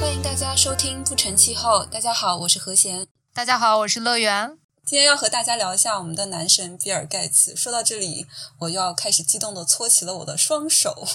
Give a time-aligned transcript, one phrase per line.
[0.00, 1.84] 欢迎大家收听《不成气候》。
[1.90, 3.06] 大家好，我是何贤。
[3.34, 4.56] 大家好，我是乐园。
[4.86, 7.54] 今天要和大家聊一下我们的男神比尔盖茨。
[7.54, 8.26] 说到这里，
[8.60, 11.06] 我又要开始激动的搓起了我的双手。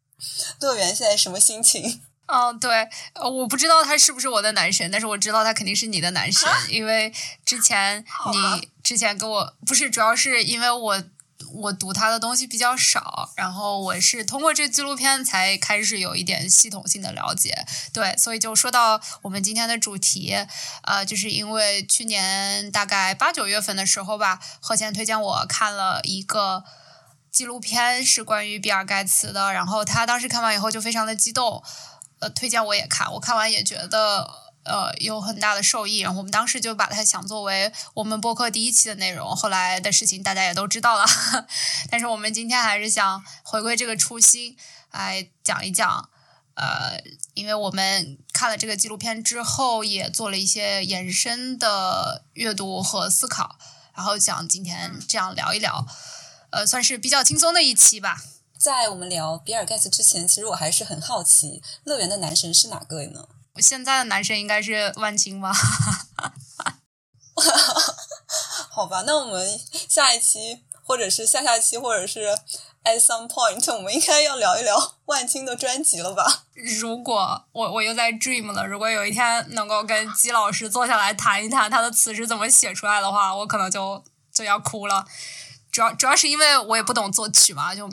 [0.60, 2.02] 乐园现在什么心情？
[2.26, 7.10] 哦，对，呃，我不知道他是不是我的男神，但是我知道他肯定是你的男神，因为
[7.46, 11.02] 之前你之前跟我不是，主要是因为我
[11.52, 20.34] 我读他的东西比较少，然后我是通过这纪录片才开始有一点系统性的了解，对，所以就说到我们今天的主题，
[20.82, 26.64] 呃，就是因为去年大概八九月份的时候吧，何贤推荐我看了一个。
[27.32, 31.62] 纪录片是关于比尔盖茨的，然后他当时看完以后就非常的激动，
[32.18, 34.26] 呃，推荐我也看，我看完也觉得
[34.66, 41.04] 呃有很大的受益，我们当时就把它想作为我们播客第一期的内容，后来的事情大家也都知道了，
[41.90, 44.56] 但是我们今天还是想回归这个初心
[44.90, 46.08] 来讲一讲，
[46.54, 47.00] 呃，
[47.34, 53.56] 因为我们看了这个纪录片之后，也做了一些延伸的阅读和思考，
[53.94, 55.86] 然后想今天这样聊一聊。
[56.50, 58.22] 呃，算是比较轻松的一期吧。
[58.58, 63.28] 在我们聊比尔盖茨之前，其实我还是很好奇，乐园的男神是哪个呢？
[63.58, 65.52] 现在的男生应该是万青吧？
[68.70, 72.28] 好吧，那我们下一期，或者是下下期，或者是
[72.84, 76.44] at some point，我们应该要聊一聊万青的专辑了吧？
[76.80, 85.06] 如果我我又在 dream 了，如果有一天能够跟姬老师坐下来谈一谈他的词是怎么写出来的话，我可能就就要哭了。
[85.70, 87.88] 主要主要是因为我也不懂作曲嘛，就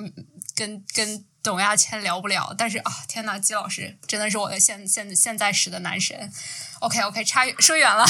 [0.56, 2.55] 跟跟董亚千聊不了。
[2.58, 6.31] 但是啊，天呐，季老师真的是我的现现现在时的男神。
[6.80, 8.03] OK OK，差说远了。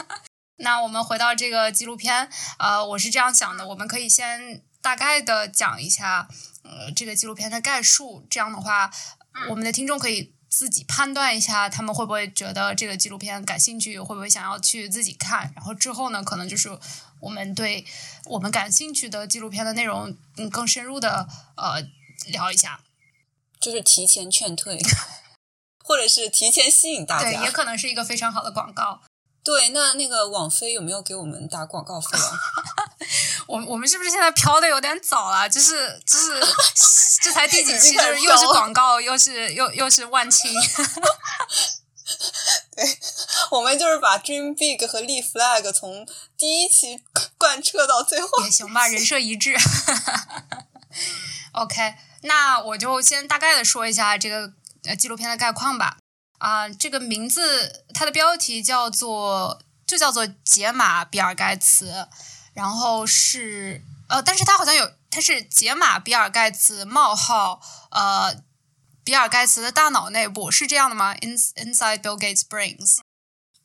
[0.58, 2.28] 那我们回到这个纪录片，
[2.58, 6.28] 呃，我是这样想的，我们可以先大概的讲一下，
[6.62, 8.26] 呃，这个纪录片的概述。
[8.30, 8.90] 这样的话，
[9.48, 15.50] 我们的听众可以自己判断一下，他们会不会觉得这个纪录片感兴趣，会不会想要去自己看。
[15.56, 16.78] 然后之后呢，可能就是。
[17.20, 17.86] 我们对
[18.26, 21.26] 我们感兴趣的纪录片的内容，嗯，更深入的
[21.56, 21.82] 呃
[22.28, 22.80] 聊一下，
[23.60, 24.78] 就是提前劝退，
[25.84, 29.00] 或者是提前吸引大家，对，也可能是一个非常好的广告。
[29.44, 32.40] 对，那那个网飞有没有给我们打广告费啊？
[33.46, 35.46] 我我们是不是现在飘的有点早了？
[35.46, 36.40] 就是就是
[37.20, 40.50] 这才第几期，就是又是广告，又是又又是万青。
[42.74, 42.98] 对，
[43.50, 46.08] 我们就是把 Dream Big 和立 Flag 从
[46.38, 46.98] 第一期
[47.36, 49.54] 贯彻到最后也行吧，人设一致。
[51.52, 54.52] OK，那我就先大概的说一下这个
[54.82, 55.96] 呃纪录片的概况吧。
[56.38, 62.08] 啊，这个名字它的标题叫做就叫做解码比尔盖茨，
[62.52, 68.42] 然后是呃，但是它好像有它是解码比尔盖茨冒号呃。
[69.06, 73.00] 比尔盖茨的大脑内部是这样的吗？In inside Bill Gates' brains，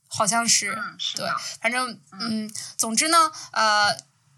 [0.10, 0.78] 好像是，
[1.16, 1.26] 对，
[1.62, 3.96] 反正嗯，总之呢，呃，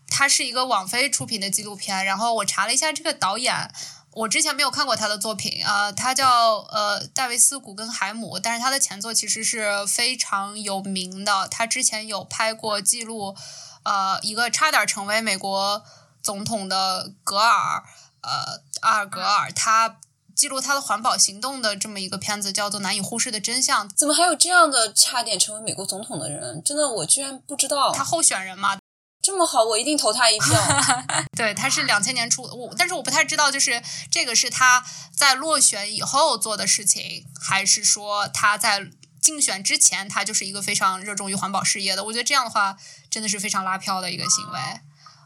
[0.07, 2.05] 它是一个网飞出品的纪录片。
[2.05, 3.73] 然后我查了一下这个导演，
[4.13, 11.47] 我之前没有看过他的作品啊，他叫呃戴维斯·古根海姆，但是他的前作其实是非常有名的。
[11.49, 13.35] 他之前有拍过记录
[13.83, 15.83] 呃一个差点成为美国
[16.21, 17.83] 总统的格尔，
[18.21, 19.97] 呃阿尔格尔，他。
[20.33, 23.88] 记录他的环保行动的这么一个片子，叫做《难以忽视的真相》。
[23.95, 26.63] 怎么还有这样的差点成为美国总统的人？
[26.63, 27.91] 真的，我居然不知道。
[27.91, 28.79] 他候选人嘛，
[29.21, 30.59] 这么好，我一定投他一票。
[31.37, 34.83] 对，他是两千年出，我但是我不太知道，就是这个是他
[35.15, 38.89] 在落选以后做的事情，还是说他在
[39.21, 42.03] 竞选之前他就是一个非常热衷于环保事业的？
[42.05, 42.77] 我觉得这样的话
[43.09, 44.59] 真的是非常拉票的一个行为。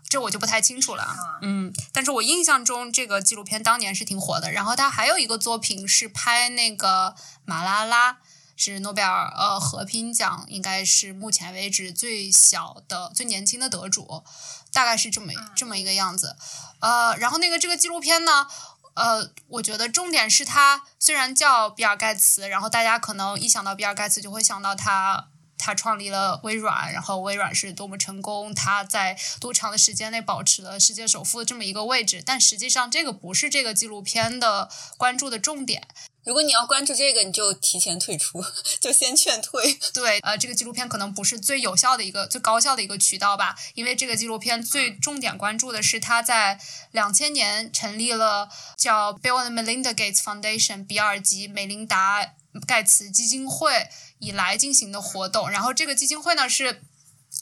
[0.08, 4.52] 这我就不太清楚了，嗯，但是我印象中这个纪录片当年是挺火的。
[4.52, 8.18] 然后他还有一个作品是拍那个马拉拉，
[8.56, 14.24] 是诺贝尔呃和平奖，应该是目前为止最小的、最年轻的得主，
[14.72, 16.36] 大概是这么这么一个样子。
[16.80, 18.48] 呃，然后那个这个纪录片呢，
[18.96, 25.28] 呃，我觉得重点是他虽然叫比尔盖茨，然后大家可能一想到比尔盖茨就会想到他。
[25.58, 32.22] 他创立了微软，然后微软是多么成功，他在多长的时间内保持了世界首富的这么一个位置。
[32.24, 35.88] 但实际上，这个不是这个纪录片的关注的重点。
[36.26, 38.44] 如果你要关注这个，你就提前退出，
[38.82, 39.80] 就先劝退。
[39.94, 46.60] 对，呃，这个纪录片可能不是最有效的一个、最高效的一个渠道吧，因为这个纪录片最重点关注的是他在
[46.92, 52.34] 两千年成立了叫 Bill and Melinda Gates Foundation（ 比尔及美琳达
[52.68, 53.88] 盖茨基金会）。
[54.20, 56.82] 以来进行的活动，然后这个基金会呢是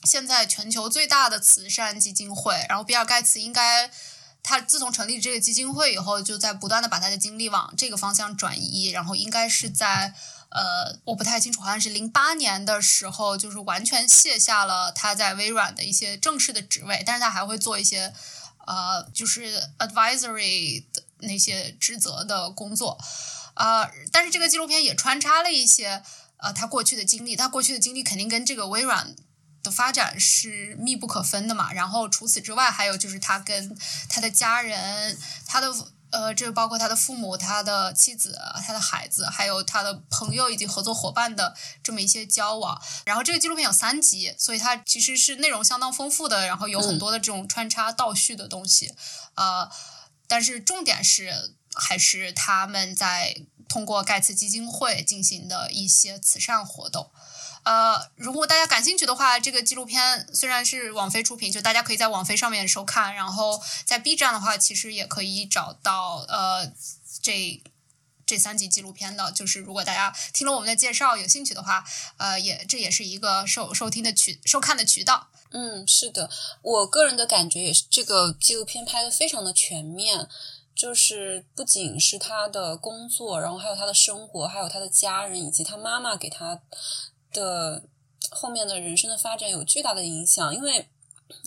[0.04, 2.66] 现在全球最大的慈善基金会。
[2.68, 3.90] 然后比尔盖茨应该
[4.44, 8.90] 他自从成立这个基金会以后，就在不断的把他的精力往这个方向转移。
[8.90, 10.14] 然后应该是在
[10.50, 18.14] 呃，我不太清楚，好像是零八年的时候，就是完全卸下了他在微软的一些正式的职位，但是他还会做一些
[18.68, 23.00] 呃，就是 advisory 的那些职责的工作。
[23.56, 26.04] 啊，但是这个纪录片也穿插了一些
[26.38, 29.16] 呃他过去的经历，他过去的经历肯定跟这个微软
[29.64, 31.74] 的发展是密不可分的嘛。
[31.74, 33.76] 然后除此之外，还有就是他跟
[34.08, 35.18] 他的家人，
[35.48, 35.74] 他的
[36.12, 42.80] 呃，这包括他的父母、他的妻子、他的孩子，还有他的朋友以及合作伙伴的这么一些交往。
[43.06, 48.94] 然后这个纪录片有三集，所以它其实是内容相当丰富的，然后有很多的这种穿插倒叙的东西。
[49.36, 49.72] 呃，
[50.28, 51.56] 但是重点是。
[51.76, 53.36] 还是他们在
[53.68, 57.10] 通过盖茨基金会进行的一些慈善活动。
[57.64, 63.16] 呃，如果大家感兴趣的话，这个纪录片虽然是网飞出品，就大家可以在网飞上面收看。
[63.16, 66.72] 然后在 B 站的话，其实也可以找到呃
[67.22, 67.62] 这
[68.26, 69.32] 这三集纪录片的。
[69.32, 71.84] 就是如果大家听了我们的介绍有兴趣的话，
[72.18, 75.28] 呃，也这也是一个收收听的渠收看的渠道。
[75.52, 76.30] 嗯，是的，
[76.62, 80.28] 我个人的感觉也是，这个纪录片拍的非常的全面。
[80.76, 86.60] 就是不仅是他的工作，然后还有他的生活，还有他的家人，以及他妈妈给他
[87.34, 87.84] 的
[88.30, 90.56] 后面的人生的发展有巨大的影响。
[90.56, 90.88] 因为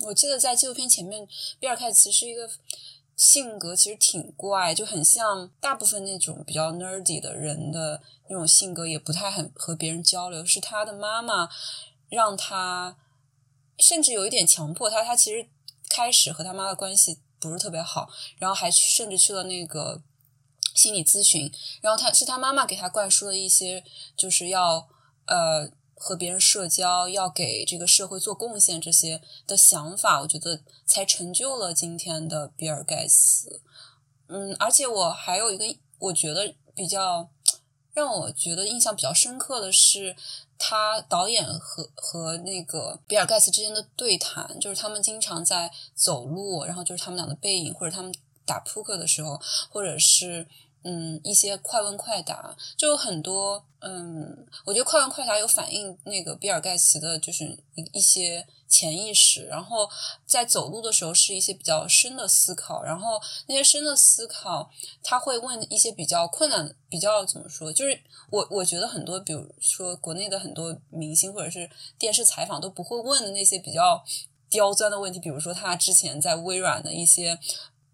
[0.07, 1.27] 我记得在纪录片前面，
[1.59, 2.51] 比尔盖茨是一个
[3.17, 10.45] 性格其实挺怪，就很像大部分那种比较 nerdy 的人的那种性格，也不太很和别人交流。
[10.45, 11.49] 是他的妈妈
[12.11, 12.99] 让他，
[13.79, 15.03] 甚至有一点强迫他。
[15.03, 15.49] 他其实
[15.89, 17.21] 开始和他妈的关系。
[17.39, 20.01] 不是特别好，然后还去甚至去了那个
[20.75, 21.53] 心理咨询，
[21.83, 23.85] 然后他是他妈妈给他灌输了一些，
[24.17, 24.89] 就是要
[25.27, 33.61] 呃和别人社交，要给这个社会做贡献这些的想法，我觉得才成就了今天的比尔盖茨。
[34.29, 35.65] 嗯，而且我还有一个
[35.99, 37.29] 我觉得比较
[37.93, 40.17] 让我觉得印象比较深刻的是。
[40.59, 48.11] 他导演和和那个比尔盖茨之间的对谈，就是他们经常在走路，然后就是他们俩的背影，或者他们
[48.47, 49.39] 打扑克的时候，
[49.69, 50.47] 或者是
[50.83, 57.45] 嗯一些快问快答，就有很多嗯，我觉得快问快答有反映那个比尔盖茨的，就是
[57.75, 58.47] 一一些。
[58.69, 59.89] 潜意识，然后
[60.27, 63.13] 在走路的时候是一些比较深的思考，然后
[63.47, 64.69] 那些深的思考，
[65.05, 67.73] 他会问一些比较困难、比较怎么说？
[67.73, 67.97] 就是
[68.29, 74.05] 我我觉得很多，比如说国内的很多明星或者是电视采访都不会问的那些比较
[74.51, 77.39] 刁钻的问题，比如说他之前在微软的一些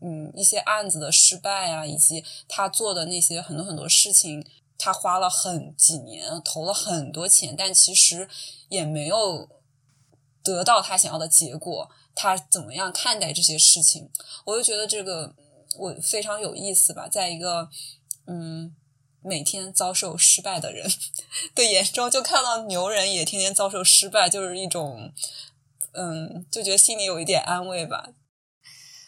[0.02, 4.44] 嗯一些案子的失败啊，以及他做的那些很多很多事情，
[4.76, 8.28] 他花了很几年，投了很多钱，但其实
[8.68, 9.48] 也没有。
[10.44, 14.10] 得到他想要的结果，他怎么样看待这些事情？
[14.44, 15.32] 我就觉得这个
[15.76, 17.06] 我非常有意思吧。
[17.06, 17.70] 在一个
[18.26, 18.74] 嗯
[19.20, 20.90] 每天遭受失败的人
[21.54, 25.12] 的眼中，就看到牛人也天天遭受失败，就是一种
[25.92, 28.08] 嗯，就觉得心里有一点安慰吧。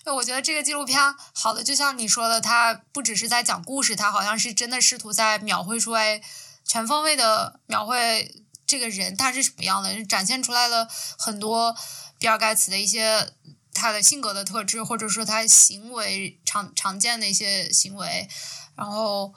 [0.04, 1.00] 那我觉得这个纪录片
[1.32, 6.20] 好的，就像你说的，它不只是在讲故事，它好像是真的试图在描绘出来
[6.64, 8.42] 全方位的描绘。
[8.66, 10.04] 这个人他是什么样的？
[10.06, 10.88] 展现出来了
[11.18, 11.76] 很多
[12.18, 13.30] 比尔盖茨的一些
[13.74, 18.26] 他的性格的特质，或者说他行为常常见的一些行为。
[18.74, 19.34] 然后，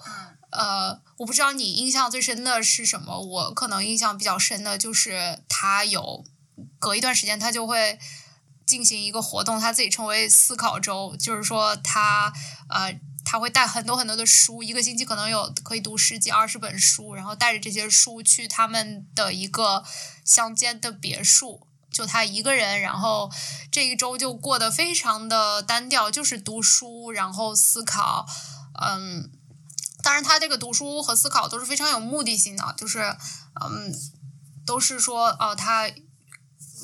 [0.50, 3.20] 呃，我不知道你印象最深的是什么？
[3.20, 6.24] 我可能印象比较深的就是他有
[6.80, 8.00] 隔一段时间他就会
[8.68, 12.32] 进行一个活动，他自己称为思考周，就是说他
[12.70, 13.00] 呃。
[13.30, 19.84] 他会带很多很多的书，一个星期可能有可以读十几二十本书，然后带着这些书去他们的一个
[20.24, 23.30] 乡间的别墅，就他一个人，然后
[23.70, 28.26] 这一周就过得非常的单调，就是读书，然后思考，
[28.82, 29.30] 嗯，
[30.02, 33.00] 当然他这个读书和思考都是非常有目的性的，就是
[33.62, 33.94] 嗯，
[34.66, 35.92] 都是说哦，他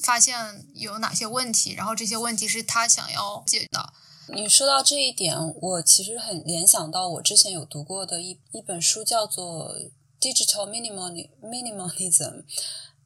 [0.03, 3.93] 发现有哪些问题，然后这些问题是他想要解的。
[4.27, 9.75] 你说到这一点，我其实很联想到我之前有读过的一一本书，叫做
[10.19, 12.11] 《Digital Minimalism》，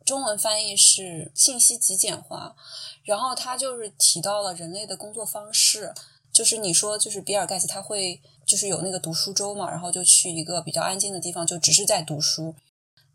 [0.06, 2.56] 中文翻译是“信息极简化”。
[3.04, 5.94] 然后他就是提到了人类的工作方式，
[6.32, 12.54] 就是你说，就是比尔盖茨他会就是有那个读书周嘛，然后就去一个比较安静的地方，就只是在读书。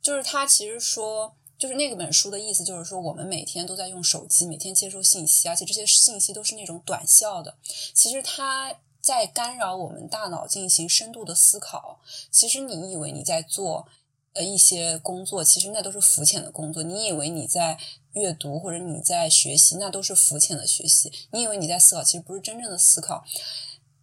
[0.02, 1.34] 就是他其实说。
[1.62, 7.54] 就是那个本书的意思，就是说我们每天都在用手机，每天接收信息，而且这些信息都是那种短效的。
[7.94, 12.00] 其实它在干扰我们大脑进行深度的思考。
[12.32, 13.86] 其实你以为你在做
[14.32, 16.82] 呃一些工作，其实那都是肤浅的工作。
[16.82, 17.78] 你以为你在
[18.14, 21.12] 阅读或者你在学习，那都是肤浅的学习。
[21.30, 23.24] 你以为你在思考，其实不是真正的思考。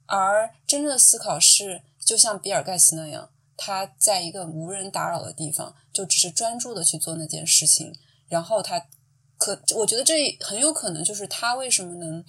[0.06, 3.30] 而真正的思考是，就像比尔盖茨那样。
[3.62, 7.94] 他在一个无人打扰的地方，就只是专注的去做那件事情，
[8.30, 8.88] 然后他
[9.38, 12.24] 可我觉得这很有可能就是他为什么能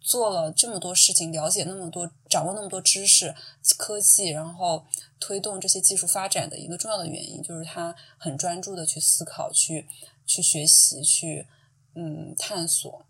[0.00, 3.34] 做了这么多事情，了解那么多，掌握那么多知识、
[3.76, 4.86] 科技，然后
[5.18, 9.88] 推动这些技术发展的一个重要的原因，就是他很专注的去思考、去
[10.24, 11.48] 去学习、去
[11.96, 13.04] 嗯探索。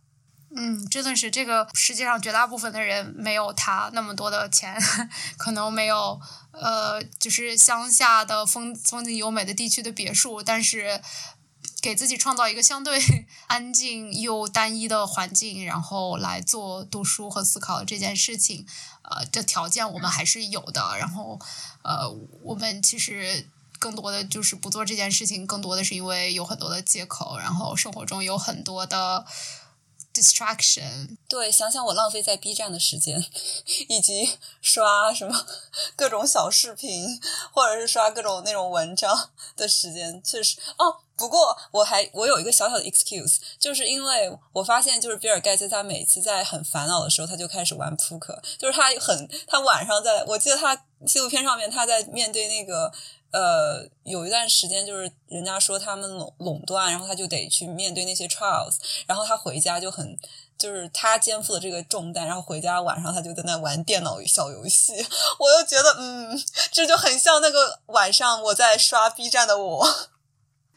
[0.55, 4.75] 嗯，真的是这个世界上绝大部分的人没有他那么多的钱，
[5.37, 6.21] 可能没有
[6.53, 11.03] 呃，就是乡下的风风景优美的地区的别墅，但是
[11.83, 12.99] 给自己创造一个相对
[13.49, 18.65] 安静又单一的环境，然后来做读书和思考这件事情，
[19.03, 20.97] 呃，这条件我们还是有的。
[20.97, 21.39] 然后
[21.83, 22.09] 呃，
[22.43, 23.49] 我们其实
[23.81, 29.27] 更多的就是不做这件事情，更多的是因为有很多的借口，然后生活中有很多的。
[30.17, 33.25] distraction，对，想想我浪费在 B 站的时间，
[33.89, 35.47] 以及刷什么
[35.95, 37.21] 各种小视频，
[37.53, 40.97] 或者是刷各种那种文章的时间，确实哦。
[41.19, 52.93] 不过我还我有一个小小的 excuse，就是因为我发现，就是比尔盖茨他每次在很烦恼的时候，他就开始玩扑克，就是他很他晚上在，我记得他纪录片上面他在面对那个。
[53.33, 60.17] 呃，有一段时间就是人家说他们垄垄断，然后他就得去面对那些 trials，然后他回家就很，
[60.57, 64.95] 就是他肩负了这个重担，然后回家晚上他就在那玩电脑小游戏，
[65.39, 66.43] 我就觉得，嗯，
[66.73, 70.09] 这就很像那个晚上我在刷 B 站的我，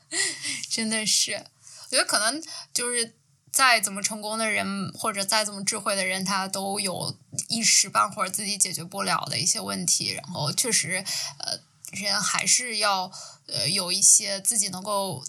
[0.70, 3.16] 真的是，我觉得可能就是
[3.54, 7.16] 再怎么成功的人，或者再怎么智慧的人，他都有
[7.48, 11.06] 一时半会儿自己解决不了的一些问题，然后确实，
[11.38, 11.60] 呃。
[11.92, 13.12] 人还是要
[13.48, 15.24] 呃有一些自己能够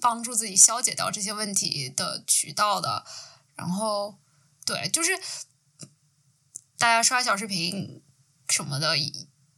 [0.00, 3.04] 帮助自己消解掉这些问题的渠道的，
[3.54, 4.18] 然后
[4.64, 5.16] 对，就是
[6.76, 8.02] 大家刷小视频
[8.48, 8.96] 什么的，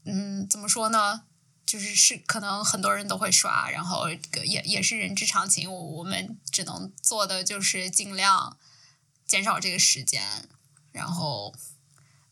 [0.05, 1.25] 嗯，怎么说呢？
[1.65, 4.11] 就是是可能很多人都会刷，然后
[4.45, 5.73] 也也是人之常情。
[5.73, 8.59] 我我们只能做的就是尽量
[9.27, 10.47] 减少这个时间，
[10.93, 11.55] 然后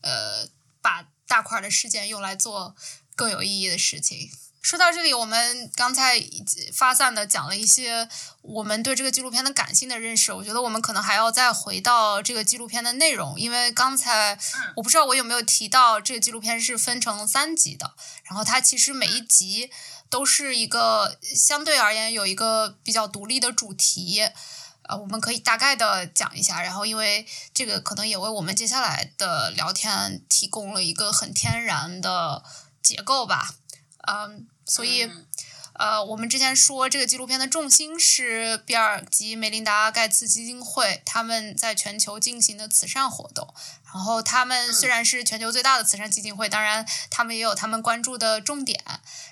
[0.01, 0.47] 呃
[0.81, 2.75] 把大块的时间用来做。
[3.15, 4.29] 更有意义的事情。
[4.61, 6.23] 说到这里，我们刚才
[6.71, 8.07] 发散的讲了一些
[8.41, 10.31] 我们对这个纪录片的感性的认识。
[10.31, 14.39] 我觉得我们可能还要再回到这个纪录片的内容，因为刚才
[14.77, 17.93] 我不知道我有没有提到，这个纪录片是分成三集的。
[18.23, 19.69] 然后它其实每一集
[20.09, 24.21] 都是一个相对而言有一个比较独立的主题。
[24.83, 32.45] 呃，我们可以大概的讲一下，然后因为这个可能也为我们接下来的聊天提供了一个很天然的。
[32.83, 33.55] 结构吧，
[34.07, 35.09] 嗯，所以，
[35.73, 43.53] 呃，我们之前说这个纪录片的重心是比尔及梅琳达盖茨基金会他们在全球进行的慈善活动。
[43.93, 48.83] 然后，他们虽然是全球最大的慈善基金会，当然他们也有他们关注的重点。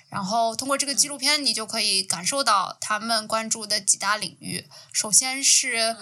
[0.08, 4.68] 然后，通过这个纪录片，你就可以感受到他们关注的几大领域。
[4.92, 5.96] 首先是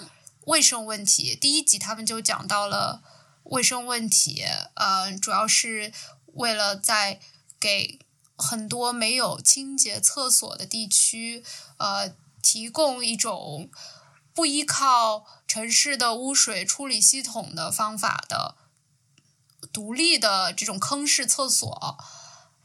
[0.45, 3.01] 卫生问题，第一集他们就讲到了
[3.45, 5.91] 卫生问题，呃，主要是
[6.33, 7.19] 为了在
[7.61, 7.99] 给
[8.35, 11.43] 很多没有清洁厕所的地区，
[11.77, 13.69] 呃，提供一种
[14.33, 18.55] 不依靠城市的污水处理系统的方法的
[19.71, 21.97] 独立的这种坑式厕所。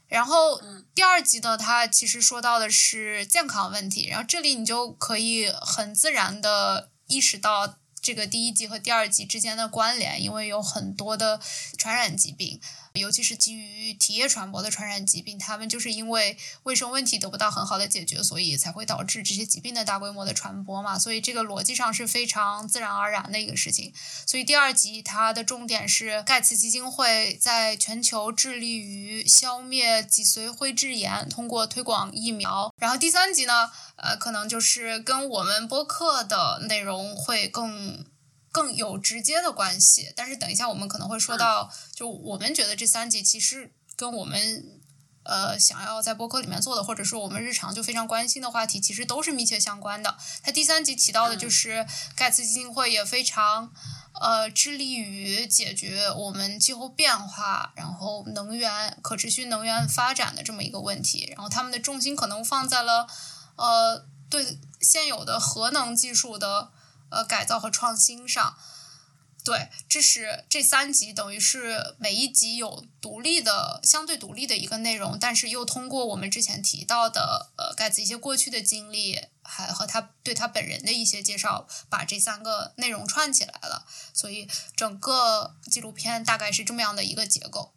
[0.07, 0.59] 然后
[0.95, 4.07] 第二集呢，它其实说到的是健康问题。
[4.07, 11.39] 然后这里你就可以很自然的意识到这个第一集和第二集之间的关联，因为有很多的
[11.77, 12.59] 传染疾病。
[12.97, 20.99] 尤其是基于体液传播的传染疾病，他们就是因为卫生问题得不到很好的解决，所以才会导致这些疾病的大规模的传播嘛。
[20.99, 23.93] 所以这个逻辑上是非常自然而然的一个事情。
[24.25, 32.73] 所以第二集它的重点是盖茨基金会在全球致力于消灭脊髓灰质炎，通过推广疫苗。
[32.77, 38.05] 然后第三集呢，呃，可能就是跟我们播客的内容会更。
[38.57, 44.81] 更有直接的关系，但是等一下我们可能会说到，就我们觉得这三集其实跟我们
[45.21, 50.17] 呃想要在播客里面做的，或者说我们日常就非常关心的话题，其实都是密切相关的。
[50.41, 51.85] 它第三集提到的就是
[52.15, 53.71] 盖茨基金会也非常
[54.19, 63.07] 呃致力于解决我们气候变化，然后能源可持续能源发展的这么一个问题，然后他们的重心可能放在了
[63.55, 66.71] 呃对现有的核能技术的。
[67.09, 68.57] 呃，改造和创新上，
[69.43, 83.85] 对，这是这三集，等于是每一集有独立的、相对独立的一个内容，但是又通过我们之前提到的呃盖茨一些过去的经历，还和他对他本人的一些介绍，把这三个内容串起来了。
[84.13, 87.71] 所以整个纪录片大概是这么样的一个结构。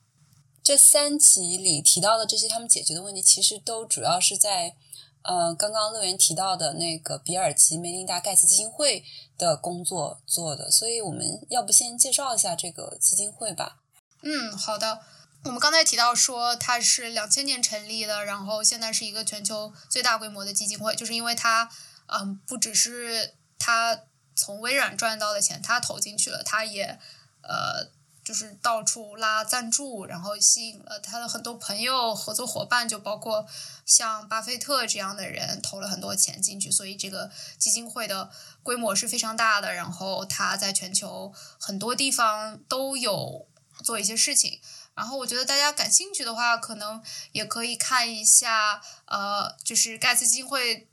[0.62, 4.75] 这三集里提到的这些他们解决的问题，其实都主要是在
[5.22, 9.04] 呃刚刚乐园提到的那个比尔及梅琳达盖茨基金会
[9.36, 10.70] 的工作做的。
[10.70, 13.78] 所以我们要不先介绍一下这个基金会吧？
[14.22, 15.00] 嗯，好的。
[15.44, 21.70] 我们刚才提到说它是两千年成立的，然后现在是一个全球最大规模的基金会，就是因为它，
[22.08, 24.02] 嗯，不只是它
[24.36, 26.98] 从微软赚到的钱，它投进去了，它也，
[27.42, 27.90] 呃，
[28.30, 33.44] 就是到处拉赞助，然后吸引了他的很多朋友、合作伙伴，就包括
[33.84, 38.30] 像巴菲特这样的人投了很多钱进去，所以这个基金会的
[38.62, 39.75] 规模是非常大的。
[39.75, 43.49] 然后他在全球很多地方都有
[43.82, 44.60] 做一些事情。
[44.94, 50.88] 然后我觉得大家感兴趣的话，可能也可以看一下，呃，就是盖茨基金会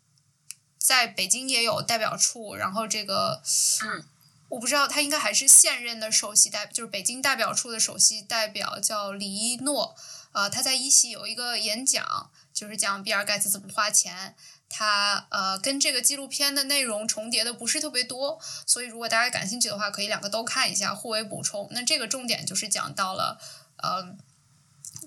[0.79, 2.56] 在北京也有代表处。
[2.56, 3.44] 然后这个，
[3.84, 4.03] 嗯，
[4.50, 9.96] 我不知道他应该还是现任的首席代，就是北京代表处的首席代表叫李一诺。
[10.32, 14.36] 呃，他在一席有一个演讲，就是讲比尔盖茨怎么花钱。
[14.70, 21.68] 他呃跟这个纪录片的内容重叠的不是特别多，所以如果大家感兴趣的话，可以两个都看一下，互为补充。
[21.72, 23.39] 那这个重点就是讲到了。
[23.77, 24.16] 呃，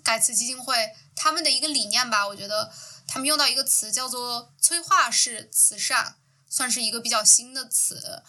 [0.02, 2.72] 盖茨基金会他们的一个理念吧，我觉得
[3.06, 6.14] 他们用到一个词叫做催化式慈善，
[6.48, 8.22] 算是一个比较新的词。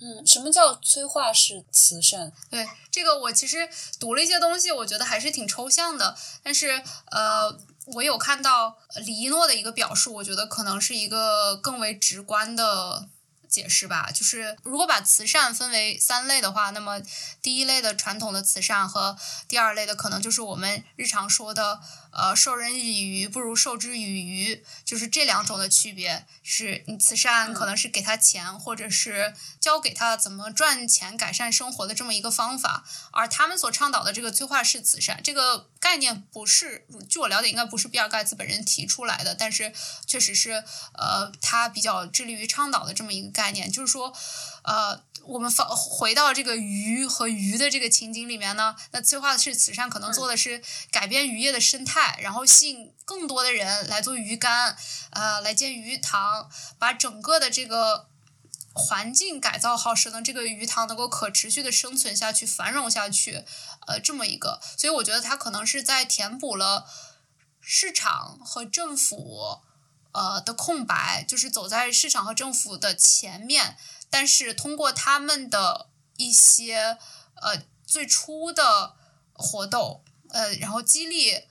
[0.00, 2.32] 嗯，什么叫催化式慈善？
[2.50, 6.16] 对这个，我其实读了一些东西，我觉得还是挺抽象的。
[6.42, 13.08] 但是呃，我有看到李一诺的一个表述，我觉得可能是一个更为直观的。
[13.48, 17.00] 解释吧，就是如果把慈善分为三类的话，那么
[17.40, 19.16] 第一类的传统的慈善和
[19.48, 21.80] 第二类的可能就是我们日常说的。
[22.10, 26.26] 呃，授人以鱼不如授之以渔，就是这两种的区别。
[26.42, 32.84] 是你慈善可能是给他钱，或者是教给他怎么赚钱、改善生活的这么一个方法。
[33.12, 39.74] 而他们所倡导的这个催化式慈善这个概念，不是据我了解，应该不是比尔盖茨本人提出来的，但是
[40.06, 44.16] 确实是呃，他比较致力于倡导的这么一个概念，就是说，
[44.68, 45.02] 呃。
[45.24, 54.74] 我们放回到这个鱼和鱼的这个情景里面呢，那催化式慈善可能做的是改变渔业的生态，然后吸引更多的人来做鱼竿，
[55.10, 58.08] 呃，来建鱼塘，把整个的这个
[58.72, 63.44] 环境改造好，使得这个鱼塘能够可持续的生存下去、繁荣下去，
[63.86, 64.58] 呃，这么一个。
[64.78, 66.86] 所以我觉得它可能是在填补了
[67.60, 69.58] 市场和政府
[70.12, 73.76] 呃的空白，就是走在市场和政府的前面。
[74.10, 76.98] 但是通过他们的一些
[77.34, 78.96] 呃最初的
[79.32, 81.44] 活动，呃，然后激励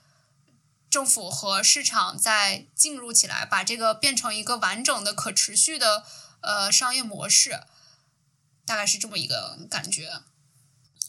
[0.90, 6.04] 政府和市场再进入起来，把这个变成一个完整的、可持续的
[6.42, 7.62] 呃商业模式，
[8.66, 10.22] 大概是这么一个感觉。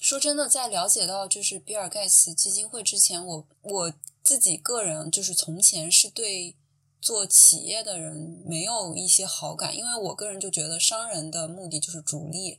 [0.01, 6.55] 说真的，在了解到就是比尔盖茨基金会之前，我我自己个人就是从前是对。
[7.01, 12.59] 做企业的人没有一些好感，因为我个人就觉得商人的目的就是逐利，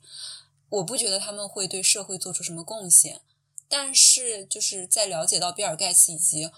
[0.69, 3.21] 我不觉得他们会对社会做出什么贡献。
[3.67, 6.49] 但是就是在了解到比尔盖茨以及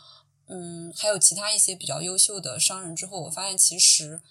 [0.48, 4.22] 嗯还有其他一些比较优秀的商人之后，我发现其实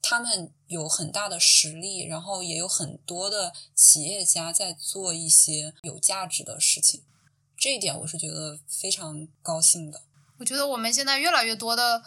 [0.00, 7.02] 他们有很大的实力，然后也有很多的企业家在做一些有价值的事情，
[7.56, 10.02] 这一点我是觉得非常高兴的。
[10.38, 12.02] 我觉得我们现在越来越多的。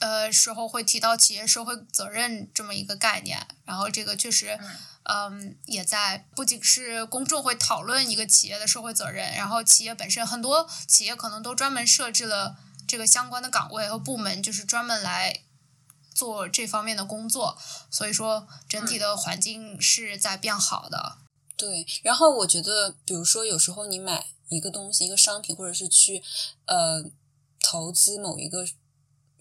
[0.00, 4.58] 呃，时候会提到企业社会责任这么一个概念，然后这个确实，
[5.04, 12.56] 嗯，也在不仅是公众会讨论一个企业的社会责任，然后企业本身很多企业可能都专门设置了
[12.88, 15.42] 这个相关的岗位和部门，就是专门来
[16.14, 17.58] 做这方面的工作，
[17.90, 21.18] 所以说整体的环境是在变好的。
[21.58, 26.22] 对，然后我觉得，比如说有时候你买一个东西，一个商品，或者是去
[26.64, 27.04] 呃
[27.60, 28.66] 投资某一个。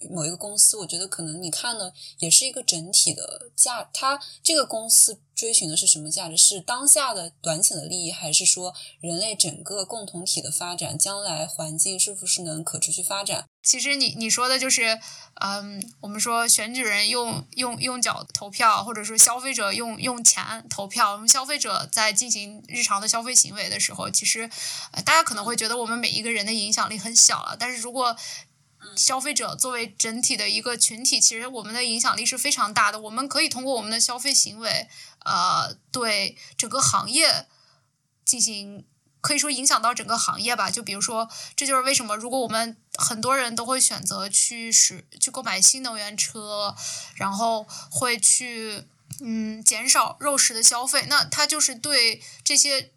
[0.10, 6.38] 某一个公司，我觉得可能你看的也是一个整体的价，它这个公司追寻的是什么价值？
[6.38, 10.98] 是当下的短浅的利益，还是说人类整个共同体的发展？
[10.98, 13.46] 将来环境是不是能可持续发展？
[13.62, 15.00] 其实你你说的就是，
[15.42, 21.12] 嗯，我们说选举人用用用脚投票，或者说消费者用用钱投票。
[21.12, 24.50] 我们消费者在进行日常的消费行为的时候，其实
[25.06, 28.16] 大家可能会觉得我们每一个人的影响力很小了，但是如果
[28.96, 33.00] 消费者作为整体的一个群体，其实我们的影响力是非常大的。
[33.00, 34.88] 我们可以通过我们的消费行为，
[35.26, 37.48] 呃，对整个行业
[38.24, 38.86] 进行
[39.22, 40.72] 可以说影响到整个行业吧。
[40.72, 46.76] 就比如说，这就是为什么如果我们很多人都会选择去使去购买新能源车，
[47.16, 48.86] 然后会去
[49.20, 52.92] 嗯减少肉食的消费，那它就是对这些。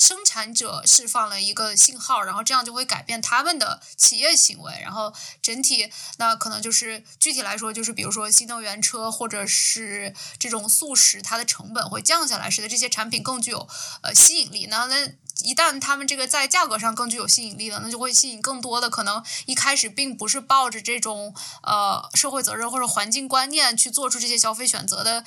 [0.00, 13.68] 生产者释放了一个信号，然后这样就会改变他们的企业行为，然后整体那可能就是具体来说，就是比如说新能源车或者是这种速食，它的成本会降下来，使得这些产品更具有
[14.02, 14.66] 呃吸引力。
[14.70, 15.12] 那那
[15.44, 25.26] 一旦他们这个在价格上更具有吸引力了，那就会吸引更多的可能一开始并不是抱着这种呃社会责任或者环境观念去做出这些消费选择的。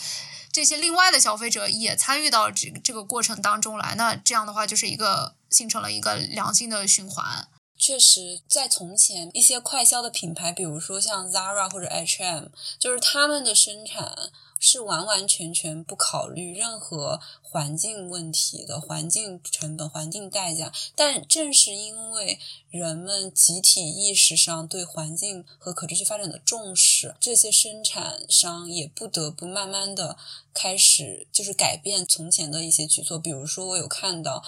[0.53, 7.47] 这些另外的消费者也参与到这这个过程当中来，那这样的话就是一个形成了一个良性的循环。
[7.85, 12.45] 确实，在从前一些快消的品牌，比如说像 Zara 或者 H&M，
[12.79, 14.31] 就是他们的生产。
[14.65, 30.15] 是完完全全不考虑任何环境问题的环境成本、环境代价，但正是因为人们集体意识上对环境和可持续发展的重视，这些生产商也不得不慢慢的
[30.53, 34.41] 开始就是改变从前的一些举措，比如说我有看到。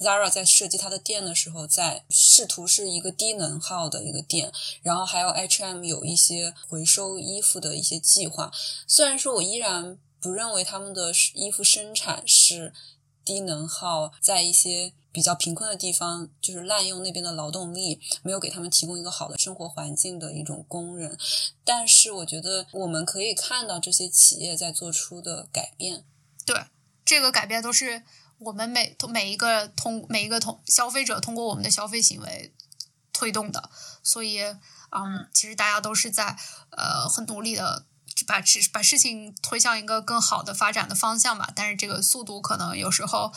[0.00, 4.50] Zara 在设计它的店的时候，在试图是一个低能耗的一个店，
[4.82, 8.50] 然后还有 H&M 有一些回收衣服的一些计划。
[8.86, 12.72] 虽然说我依然不认为他们的衣服生产是
[13.22, 21.18] 低能耗，在一些比较贫困的地方，就是滥用那边的劳动力，没有给他们提供一个好的生活环境的一种工人。
[21.62, 26.04] 但是我觉得我们可以看到这些企业在做出的改变。
[26.46, 26.64] 对，
[27.04, 28.02] 这个改变都是。
[28.40, 32.54] 我们每每一个通每一个通消费者通过我们的消费行为
[33.12, 33.70] 推动的，
[34.02, 34.40] 所以
[34.90, 36.38] 嗯，其实大家都是在
[36.70, 37.84] 呃很努力的
[38.26, 41.50] 把事把事情推向一个更好的发展的方向吧。
[41.54, 43.30] 但是这个速度可能有时候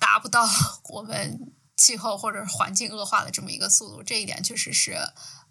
[0.00, 0.48] 达不到
[0.88, 4.94] 我们气候或者环境恶化的这么一个速度，这一点确实是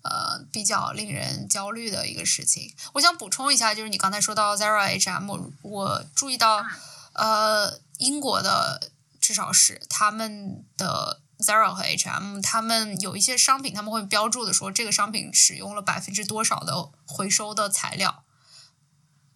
[0.03, 2.75] 呃比较令人焦虑的一个事情。
[2.95, 6.65] 我想补充一下，就是你刚才说到 Zara H&M，我注意到
[7.13, 7.79] 呃。
[7.99, 18.23] 英国的至少是他们的 Zara 和 H&M，他们有一些商品他们会标注的说这个商品使用了百分之多少的回收的材料。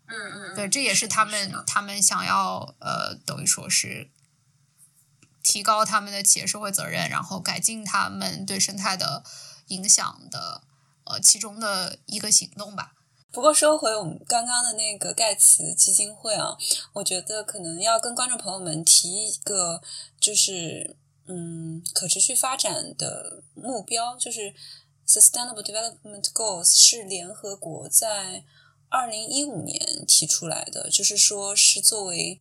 [0.08, 4.10] 嗯嗯，对，这也是他们他们想要呃等于说是
[5.42, 9.24] 提高他们的企业社会责任，然后改进他们对生态的
[9.68, 10.64] 影响的
[11.06, 12.93] 呃其中的一个行动吧。
[13.34, 16.56] 不过说回我们刚刚的那个盖茨基金会啊，
[16.94, 19.82] 我觉得可能要跟观众朋友们提一个，
[20.20, 24.54] 就是嗯，可持续发展的目标，就是
[25.08, 28.44] Sustainable Development Goals 是联合国在
[28.90, 32.40] 二零一五年提出来的，就是说是作为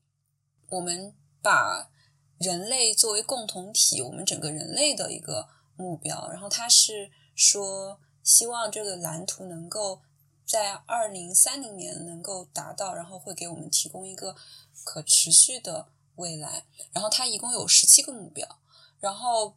[0.68, 1.88] 我们把
[2.36, 6.28] 人类作为共同体，我们整个人类的一个目标。
[6.28, 10.02] 然后他是说，希望这个蓝图能够。
[10.44, 14.36] 在二零三零年能够达到，然后会给我们提供一个
[14.84, 16.66] 可持续的未来。
[16.92, 18.58] 然后它一共有十七个目标。
[19.00, 19.56] 然后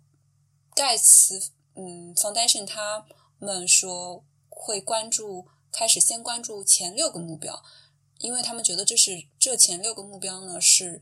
[0.74, 3.06] 盖茨嗯 Foundation 他
[3.38, 7.64] 们说会关注，开始先关注前六个目标，
[8.20, 11.02] 因为他们觉得这是这前六个目标呢是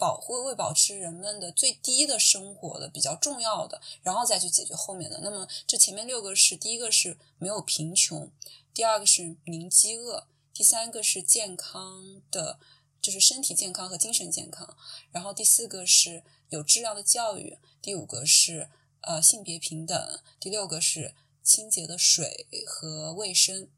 [0.00, 5.20] 保护为保持人们的最低的生活的比较重要的，然后再去解决后面的。
[5.22, 8.30] 那么这前面六个是第一个是没有贫穷。
[8.72, 12.58] 第二个是零饥饿，第三个是健康的，
[13.02, 14.74] 就是身体健康和精神健康。
[15.12, 18.70] 然后第四个是有质量的教育，第五个是
[19.02, 23.68] 呃性别平等，第六个是清洁的水和卫生。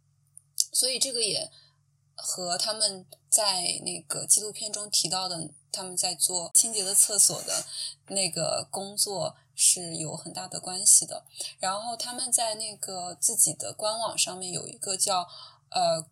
[0.73, 1.51] 所以这个也
[2.23, 7.65] 和他们在那个纪录片中提到的他们在做清洁的厕所的
[8.07, 9.37] 那个工作。
[9.55, 11.25] 是有很大的关系的。
[11.61, 15.29] 然后他们在那个自己的官网上面有一个叫
[15.69, 16.05] 呃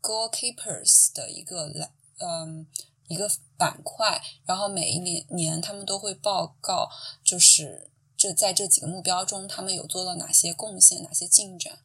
[0.00, 2.66] Goalkeepers 的一个来嗯
[3.08, 6.88] 一个板块，然后每一年年他们都会报告，
[7.24, 11.80] 就是这在这几个目标中他们有做了哪些贡献，哪些进展。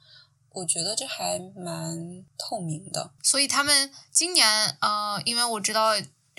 [0.52, 3.12] 我觉得这还蛮透明的。
[3.24, 5.94] 所以他们今年呃，因为我知道，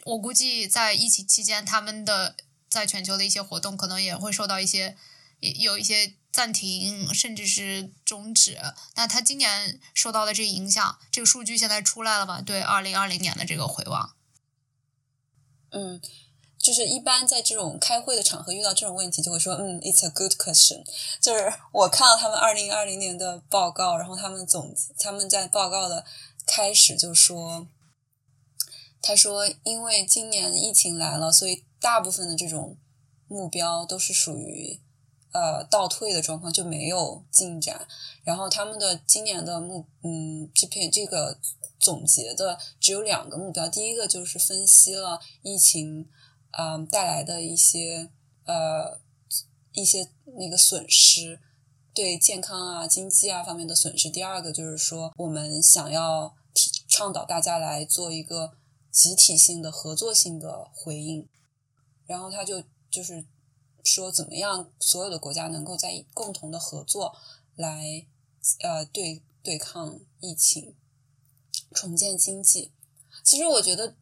[0.04, 2.36] 我估计在疫情期间他们的。
[2.70, 4.96] 在全球的一些活动可能也会受到一些，
[5.40, 8.60] 有一些暂停，甚至是终止。
[8.94, 12.40] 那他今年受到的这个影响，这个数据现在出来了吧？
[12.40, 14.14] 对，二零二零年的这个回望。
[15.70, 16.00] 嗯，
[16.62, 20.84] 就是一般在这种开会的场合遇到这种问题，就会说，嗯，it's a good question。
[21.20, 26.04] 就是我看到他们二零二零年的报告，然后他们总他们在报告的
[26.46, 27.66] 开始就说，
[29.02, 31.64] 他说，因为今年疫情来了，所以。
[31.82, 32.76] 大部分的这种
[33.26, 34.78] 目标都是属于
[35.32, 37.88] 呃倒退的状况，就没有进展。
[38.22, 41.38] 然后他们的今年的目嗯这篇这个
[41.78, 46.06] 总结的只有两个目标，第一个就是分析了疫情
[46.52, 48.10] 嗯带来的一些
[48.44, 49.00] 呃
[49.72, 51.40] 一些那个损失，
[51.94, 54.10] 对健康啊、经济啊方面的损失。
[54.10, 58.52] 第二个就是说，我们想要提倡导大家来做一个
[58.90, 61.28] 集体性的、合作性的回应。
[62.06, 63.24] 然后他就就是
[63.84, 67.16] 说，怎么样所有的国家能够在共同的合作
[67.54, 68.06] 来
[68.60, 70.74] 呃对对抗疫情。
[71.72, 72.72] 重建经济，
[73.22, 73.94] 其实我觉得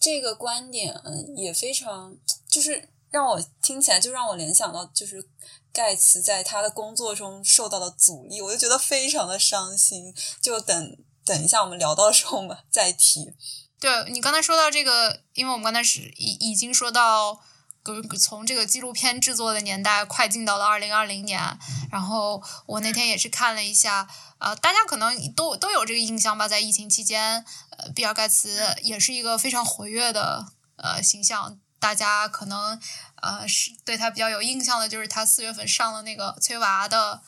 [0.00, 0.94] 这个观点
[1.36, 2.16] 也非常，
[2.48, 5.28] 就是让我听起来就让我联想到，就是
[5.72, 10.14] 盖茨在他的工作中受到的阻力，我就觉得非常的伤心。
[10.40, 13.32] 就等等一下我们聊到的时候，我们再提。
[13.78, 17.40] 对你刚才说到这个，因为我们刚才是已已经说到。
[18.18, 21.58] 从这个纪录片制作的年代快进到了二零二零年，
[21.90, 32.80] 然后我那天也是看了一下，呃，大家可能都都有这个印象吧，在疫情期间，呃，比尔盖茨也是一个非常活跃的呃形象，大家可能
[33.16, 37.22] 呃是对他比较有印象的，就是他四月份上了那个崔娃的。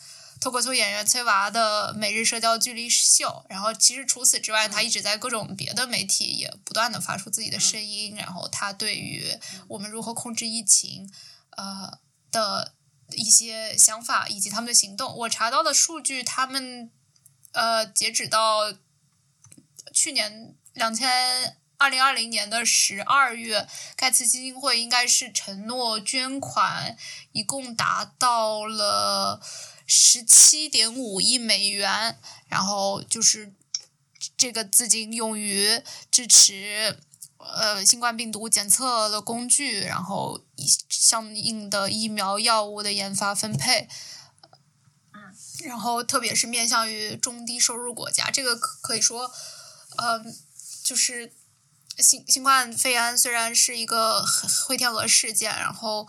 [0.45, 11.11] 脱口秀演员崔娃的每日社交距离秀，然后其实除此之外，他一直在各种别的媒体也不断的发出自己的声音，然后他对于我们如何控制疫情，
[11.57, 11.99] 呃
[12.31, 12.75] 的
[13.13, 16.91] 一些想法以及他们的行动，我查到的数据，他们
[17.53, 18.71] 呃截止到
[19.95, 26.99] 去年两千二零二零年的十二月，盖茨基金会应该是承诺捐款，
[27.33, 29.41] 一共达到了。
[29.87, 32.19] 十七点五亿美元，
[32.49, 33.53] 然后就是
[34.37, 36.99] 这个资金用于支持
[37.39, 40.41] 呃新冠病毒检测的工具，然后
[40.89, 43.87] 相应的疫苗药物的研发分配。
[45.13, 49.31] 嗯，然后特别是面向于中低收入国家，这个可可以说，
[49.99, 50.35] 嗯，
[50.83, 51.35] 就是
[51.99, 54.25] 新新冠肺炎虽然是一个
[54.67, 56.09] 灰天鹅事件，然后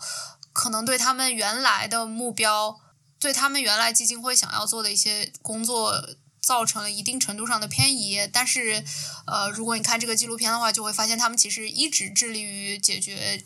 [0.54, 2.80] 可能对他们原来的目标。
[3.18, 6.06] 对他们原来基金会想要做的一些工作
[6.40, 8.84] 造成了一定程度上的偏移，但是，
[9.26, 13.44] 呃，如果你看这个纪录片的话，就会发现他们其实一直致力于解决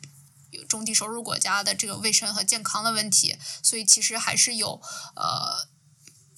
[0.68, 4.82] 中低收入国家的这个卫生和健康的问题，所以其实还是有
[5.16, 5.66] 呃，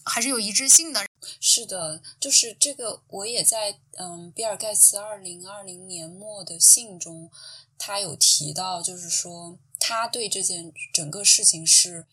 [0.04, 1.04] 还是有一致性的。
[1.40, 7.30] 是的，就是这个，我也在嗯，比尔盖茨二零二零年末的信中，
[7.76, 12.06] 他有提到，就是说他对这件整个事情是。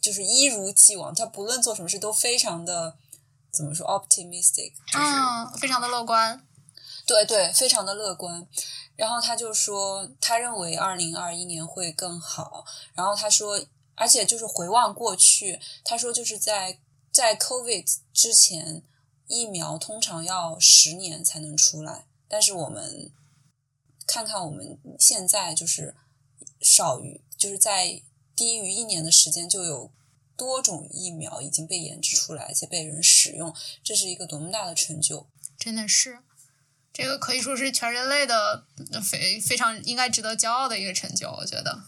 [0.00, 2.96] 就是一如既往，他不论做什么事都非常的
[3.50, 6.46] 怎么说，optimistic，就是非常的乐观。
[7.06, 8.46] 对对，非常的乐观。
[8.96, 12.64] 然后他就说，他认为二零二一年会更好。
[12.94, 13.60] 然后他说，
[13.94, 16.78] 而且就是回望过去，他说就是在
[17.12, 18.82] 在 COVID 之前，
[19.26, 23.10] 疫苗通常要十年才能出来，但是我们
[24.06, 25.94] 看看我们现在就是
[26.60, 28.02] 少于，就是在。
[28.40, 29.92] 低于一年的时间，就有
[30.34, 35.26] 多种疫苗已经被研制出来，而且被人使用，这是一个多么大的成就！
[35.58, 36.20] 真的是，
[36.90, 38.64] 这个可以说是全人类的
[39.04, 41.30] 非非常应该值得骄傲的一个成就。
[41.30, 41.82] 我觉得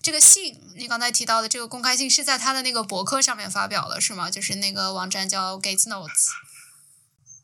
[0.00, 4.30] 这个信，你刚才提到的这个公开信是在他的那个博客上面发表的，是吗？
[4.30, 6.30] 就是那个网站叫 Gates Notes。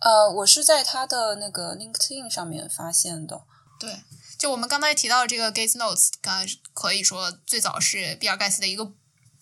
[0.00, 3.42] 呃，我是在他的那个 LinkedIn 上面发现的。
[3.78, 4.00] 对。
[4.38, 8.92] 就我们刚才提到这个 Gates Notes，刚可以说最早是比尔盖茨的一个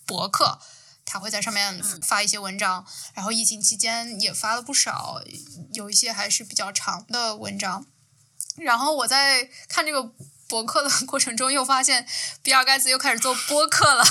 [0.06, 0.58] 博客，
[1.04, 5.20] 他会在上面发一些文章，然后疫情期间也发了不少，
[5.72, 7.86] 有一些还是比较长的文章。
[8.56, 10.12] 然后我在看这个
[10.48, 12.06] 博客的过程中，又发现
[12.42, 14.04] 比尔盖茨又开始做播客了。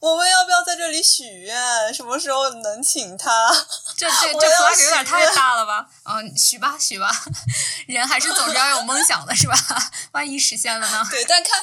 [0.00, 1.92] 我们要不要在这里许愿？
[1.92, 3.50] 什么时候能请他？
[3.96, 5.86] 这这这 flag 有点太大了吧？
[6.04, 7.10] 嗯，许吧许吧，
[7.86, 9.54] 人还是总是要有梦想的，是吧？
[10.12, 11.06] 万一实现了呢？
[11.10, 11.60] 对，但看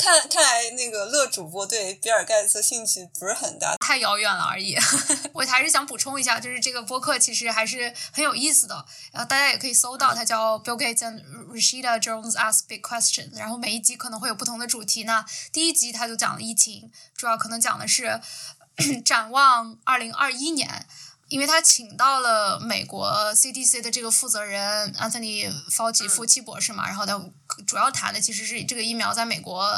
[0.00, 4.74] 看看来那个乐主播对比尔盖茨兴趣不是很大，太遥远了而已。
[5.34, 15.26] 我还是想补充一下，就是这个播客其实还是很有意思的，然后大家也可以搜到，它叫 Bill Gates and Rashida Jones Ask Big Questions，然后每一集可能会有不同的主题呢。
[15.52, 18.20] 第一集他就讲了疫情，主要可能讲的是
[19.04, 20.86] 展望二零二一年。
[21.30, 27.18] 因为他请到了美国 CDC 的这个负责人 Anthony Fauci 夫妻博士嘛，然后他
[27.66, 29.72] 主要谈的其实是这个疫苗在美国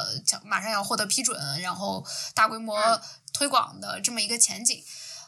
[0.44, 3.00] 马上要获得批准，然后大规模
[3.34, 4.82] 推广的这么一个前景。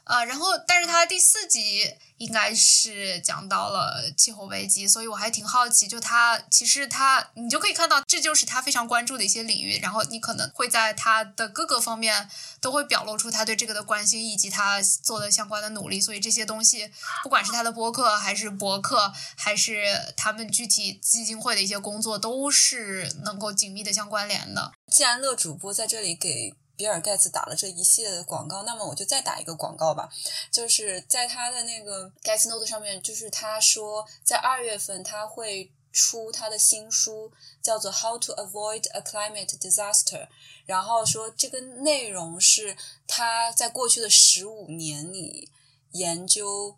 [0.04, 12.28] 呃，然后，但是它第四集应该是讲到了气候危机，所以我还挺好奇，就它其实它你就可以看到，这就是他非常关注的一些领域，然后你可能会在他的各个方面
[12.60, 16.90] 都会表露出他对这个的关心以及他做的相关的努力，所以这些东西，
[17.22, 24.72] 不管是他的播客还是博客，还是他们具体基金会的一些工作，都是能够紧密的相关联的。
[24.90, 26.54] 既然乐主播在这里给。
[26.76, 30.08] 比尔盖茨打了这一系列的广告，那么我就再打一个广告吧，
[30.50, 37.32] 就是在他的那个盖茨 Note 上面，就是他说在二月份他会出他的新书，
[37.62, 40.22] 叫做《How to Avoid a Climate Disaster》，
[40.66, 45.50] 然后说这个内容是他在过去的十五年里
[45.92, 46.76] 研究。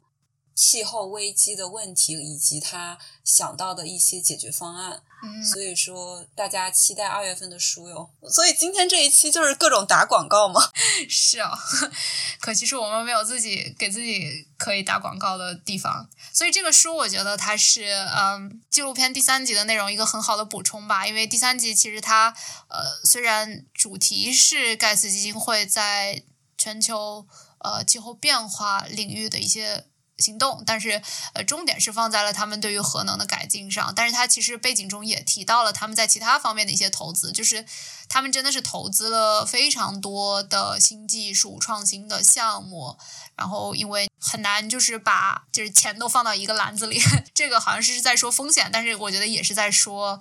[0.59, 5.03] 气候危机的问题以及他想到的一些解决方案，
[5.45, 8.11] 所以说大家期待二月份的书哟。
[8.29, 10.61] 所以今天这一期就是各种打广告嘛。
[11.09, 11.59] 是啊，
[12.41, 16.09] 可惜是我们没有自己给自己可以打广告的地方。
[16.33, 17.85] 所以这个书我觉得它是
[18.17, 21.07] 嗯纪录片第三集的内容一个很好的补充吧。
[21.07, 22.35] 因为第三集其实它
[22.69, 26.23] 呃虽然主题是盖茨基金会在
[26.59, 27.27] 全球
[27.59, 29.87] 呃气候变化领域的一些。
[30.19, 31.03] 行动，但是
[31.35, 33.93] 呃，重点是放在了他们对于核能的改进上。
[33.95, 37.67] 但是它其实背景中也提到了他们在其他方面的一些投资，就是
[38.09, 42.97] 他们真的是投资了非常多的新技术、创新的项目。
[43.37, 46.99] 然后因为很难就是把就是钱都放到一个篮子里，
[47.35, 50.19] 这个好像是在说风险，但是我觉得也是在说，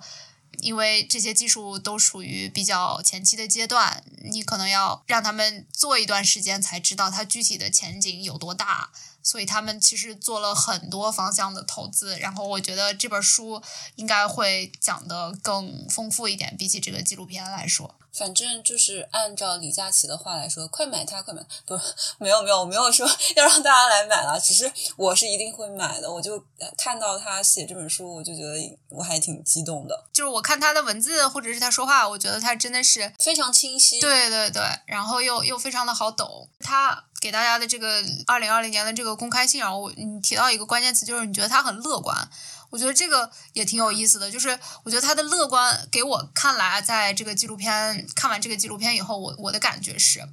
[0.58, 8.90] 因为这些技术都属于比较前期的阶段，你可能要让他们做一段时间才知道它具体的前景有多大。
[9.26, 13.60] 所以他们其实做了很多方向的投资，然后我觉得这本书
[13.96, 17.96] 应该会讲的更丰富一点，比起这个纪录片来说。
[18.14, 21.42] 反正就是按照李佳琦的话来说，快买它，快买！
[21.66, 21.78] 不，
[22.18, 26.10] 没有没有，我没有说 要让大家来买了，只是我是一定会买的。
[26.10, 26.42] 我就
[26.78, 30.06] 看到他写这本书，我就觉得我还挺激动的。
[30.14, 34.00] 就是我看他的文字或者是他说话，我觉得他真的是非常清晰。
[34.00, 36.48] 对对对，然后又又非常的好懂。
[36.60, 42.28] 他给大家的这个二零二零年的这个公开信，啊，我你提到一个关键词，就是你觉得他很乐观。
[42.70, 50.28] 我觉得这个也挺有意思的，就是我觉得他的乐观，给我看来，在这个纪录片看完这个纪录片以后，我我的感觉是，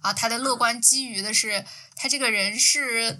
[0.00, 3.18] 啊，他的乐观基于的是他这个人是，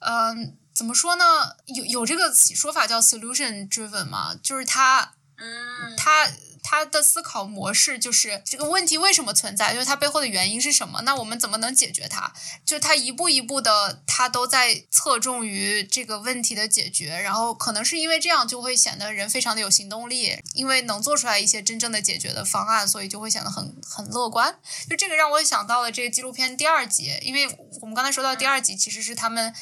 [0.00, 1.56] 嗯，怎么说呢？
[1.66, 6.28] 有有这个说法叫 solution driven 嘛，就是他，嗯，他。
[6.66, 11.02] 他的思考模式就是这个问题为什么存在，就是它背后的原因是什么？
[11.02, 12.32] 那我们怎么能解决它？
[12.64, 17.20] 就他一步一步的，他都在侧重于这个问题的解决。
[17.20, 24.58] 然后可能是因为这样，就会显得人非常的有行动力，因为能做出来一些真正的解决的方案，所以就会显得很很乐观。
[24.88, 27.46] 就这个让我想到了这个纪录片第二集，因为
[27.82, 29.54] 我们刚才说到第二集其实是他们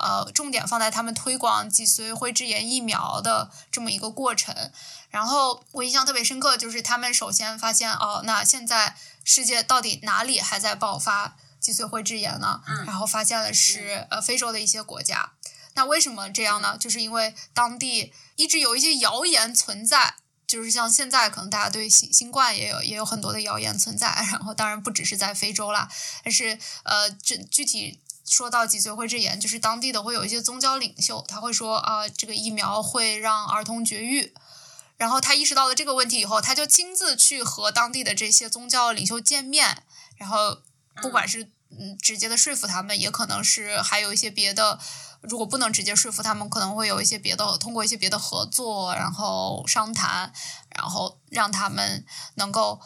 [0.00, 4.72] 呃重点放在他们推广脊髓灰质炎疫苗的这么一个过程。
[5.10, 12.60] 然后我印象特别深刻，就是他们首先发现哦，那现在世界到底哪里还在爆发脊髓灰质炎呢？
[12.86, 15.32] 然后发现了是呃非洲的一些国家。
[15.74, 16.76] 那为什么这样呢？
[16.76, 20.16] 就是因为当地一直有一些谣言存在，
[20.46, 24.08] 就是像现在可能大家对新新冠也有也有很多的谣言存在。
[24.30, 25.88] 然后当然不只是在非洲啦，
[26.22, 34.34] 但是呃这具体说到脊髓灰质炎，就是当地的会有一些宗教领袖，他会说啊这个疫苗会让儿童绝育。
[34.98, 39.84] 然后他意识到了这个问题以后，他就亲自去和当地的这些宗教领袖见面，
[40.16, 40.58] 然后
[41.00, 44.80] 不管是嗯直接的说服他们，也可能是还有一些别的，
[45.20, 50.32] 如果不能直接说服他们，可能会有一些别的，通过一些别的合作，然后商谈，
[50.74, 52.80] 然后让他们能够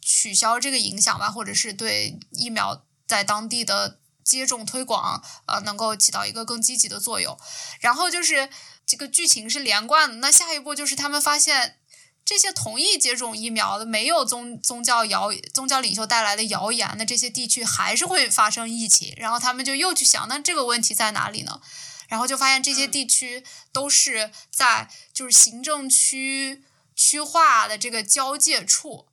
[0.00, 7.36] 取消这个影响吧，或者是对疫苗在当地的接种推广，呃，能够起到一个更积极的作用。
[7.80, 8.48] 然后就是。
[8.86, 11.78] 这个剧情是连贯的，那下一步就是他们发现
[12.24, 19.14] 这些同意接种疫苗的、没有宗宗教谣宗教领袖带来的谣言的这些地区，还是会发生疫情。
[19.16, 21.60] 然后他们就又去想，那这个问题在哪里呢？
[22.08, 23.42] 然后就发现这些地区
[23.72, 26.62] 都是在就是行政区
[26.94, 29.06] 区划的这个交界处。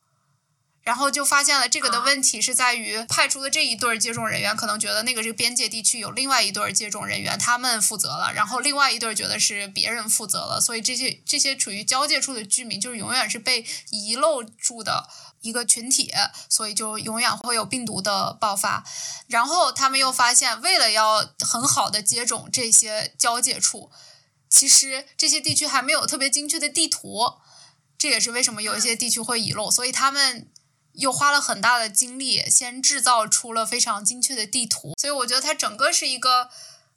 [0.90, 15.08] 然后就发现了这个的问题是在于派出的这一对接种人员可能觉得那个这个边界地区有另外一对接种人员他们负责了，然后另外一对觉得是别人负责了，所以这些这些处于交界处的居民就是永远是被遗漏住的
[15.42, 16.12] 一个群体，
[16.50, 18.84] 所以就永远会有病毒的爆发。
[19.28, 23.92] 然后他们又发现，为了要很好的接种这些交界处，
[24.50, 27.34] 其实这些地区还没有特别精确的地图，
[27.96, 30.50] 这也是为什么有一些地区会遗漏，所以他们。
[31.00, 36.50] 又花了很大的精力，先制造出了非常精确的地图，所以我觉得它整个是一个，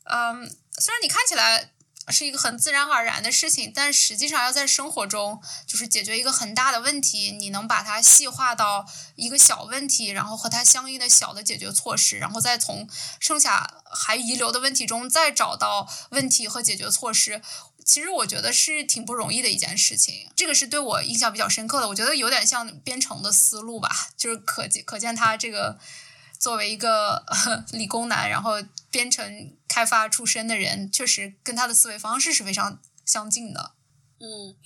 [0.05, 0.45] 嗯，
[0.79, 1.71] 虽然你看起来
[2.09, 8.85] 是一个很自然而然的事情，但实际上要在生活中就是解决一个很大的问题，你能把它细化到
[9.15, 12.89] 一个小问题，然后和它相应的小的解决措施，然后再从
[13.21, 17.41] 剩下还遗留的问题中再找到问题和解决措施。
[17.85, 21.89] 其实我觉得是挺不容易的一件事情，这个是对我印象比较深刻的。
[21.89, 25.79] 我觉得有点像编程的思路吧，就是可见可见他这个
[26.39, 27.25] 作为一个
[27.73, 33.73] 理工男，然后编程开发出身的人，确实跟他的思维方式是非常相近的。
[34.21, 34.57] 嗯，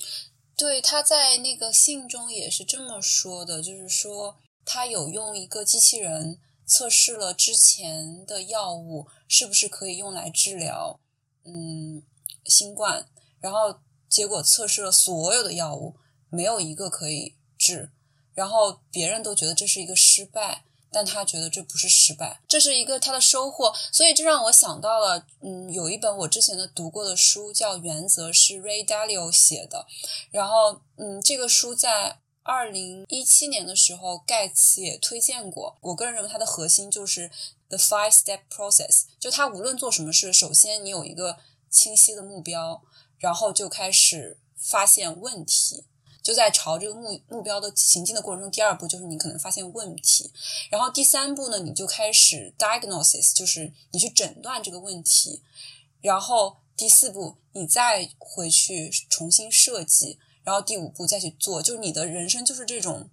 [0.57, 11.01] 对，他在那个信中也是这么说的，就是说他有用一个机器人测试了之前的药物是不是可以用来治疗，
[11.45, 12.03] 嗯。
[12.49, 13.07] 新冠，
[13.41, 15.97] 然后结果测试了所有的药物，
[16.31, 17.91] 没有一个可以治，
[18.35, 29.87] 然后别人都觉得这是一个失败，但他觉得这不是失败，这是一个他的收获，所以这让我想到了，嗯，有一本我之前的读过的书叫《原则》，是 Ray Dalio 写的，
[30.31, 37.31] 然后嗯，这个书在二零一七年的时候盖茨也推荐过，我个人认为它的核心就是
[37.69, 41.39] The Five Step Process，就他无论做什么事，首先你有一个。
[41.71, 42.83] 清晰的目标，
[43.19, 45.85] 然后就开始发现问题，
[46.23, 50.33] 就在朝这个目目标的行进的过程中，第二步就是你可能发现问题，
[50.71, 55.43] 然后第三步呢，你就开始 diagnosis，就是你去诊断这个问题，
[56.01, 63.11] 然后第四步你再回去重新设计，然后第五步再去做，就是你的人生就是这种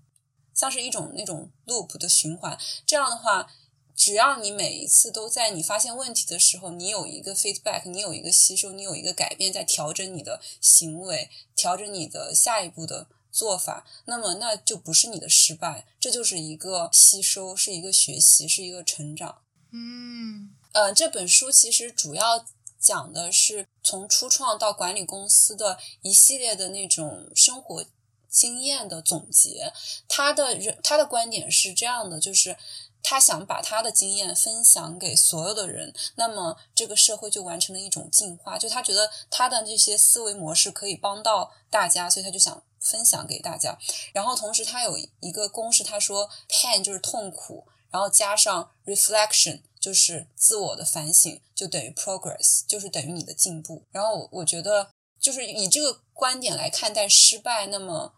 [0.53, 3.51] 像是一种那种 loop 的循环，这样的话。
[3.95, 19.41] 只要你每一次都在你发现问题的时候，你有一个 feedback，你有一个吸收，你有一个改变，在调整你的行为，调整你的下一步的做法，那么那就不是你的失败，这就是一个吸收，是一个学习，是一个成长。
[19.71, 22.45] 嗯，呃，这本书其实主要
[22.79, 27.85] 讲的是从初创到管理公司的一系列的那种生活
[28.27, 29.71] 经验的总结。
[30.09, 32.57] 他的人，他的观点是这样的，就是。
[33.03, 38.57] 他想把他的经验分享给所有的人，那么这个社会就完成了一种进化。
[38.57, 43.77] 就他觉得他的这些思维模式可以帮到大家，所以他就想分享给大家。
[44.13, 53.83] 然后同时他有一个公式，他说 pain 就是痛苦，然后加上 reflection 就是自我的反省，就等于 progress，就是等于你的进步。
[53.91, 54.89] 然后我觉得
[55.19, 58.13] 就是以这个观点来看待失败，那么。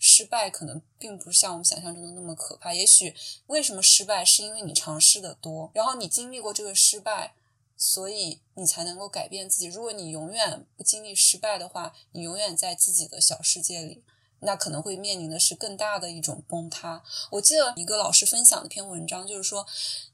[0.00, 2.72] 失败可能并不像我们想象中的那么可怕。
[2.72, 3.14] 也许
[3.46, 7.34] 为什么失败，是因为你尝试的多，然后你经历过这个失败，
[7.76, 9.66] 所以你才能够改变自己。
[9.66, 14.02] 如果你永远不经历失败的话，你永远在自己的小世界里，
[14.40, 17.04] 那可能会面临的是更大的一种崩塌。
[17.32, 19.66] 我记得一个老师分享的篇文章，就是说，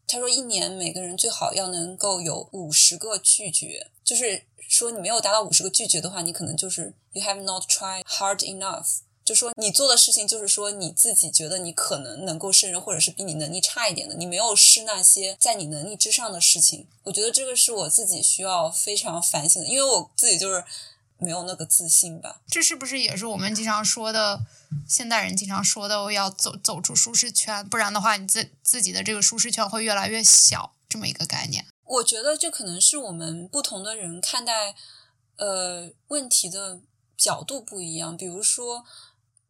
[0.08, 8.98] 他说一年每个人最好要能够有五十个拒绝，就是说你没有达到五十个拒绝的话，你可能就是 you have not tried hard enough。
[9.26, 16.86] 就说你做的事情，就是说你自己觉得你可能能够胜任，或者是比你能力差一点的，你没有试那些在你能力之上的事情。
[17.02, 20.64] 我觉得这个是我自己需要非常反省的，因为我自己就是
[21.18, 22.40] 没有那个自信吧。
[22.46, 24.42] 这是不是也是我们经常说的，
[24.88, 31.66] 现代人经常说的，我要走走出舒适圈，不然的话，你自自己的这个舒适圈会越来越小，这么一个概念。
[31.84, 34.76] 我觉得这可能是我们不同的人看待
[35.38, 36.78] 呃问题的
[37.16, 38.84] 角度不一样，比如说。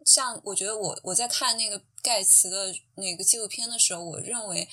[0.07, 4.69] 像我觉得我我在看那个盖茨的那个纪录片的时候，我认为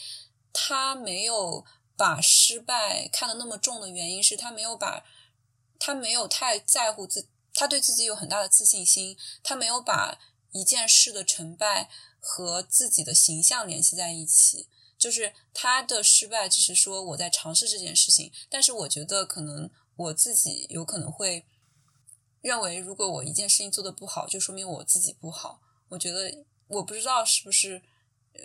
[0.54, 1.66] 他没有
[1.98, 5.04] 把失败看得那么重的原因是他没有把
[5.80, 10.20] 他没有太在乎自他对自己有很大的自信心，他没有把
[10.52, 14.68] 一件事的成败和自己的形象联系在一起，
[15.00, 21.48] 就是他的失败只是说我在尝试这件事情，但是我觉得可能我自己有可能会。
[22.44, 25.62] 认为如果我一件事情做的不好，就说明我自己不好。
[25.88, 27.82] 我觉得我不知道是不是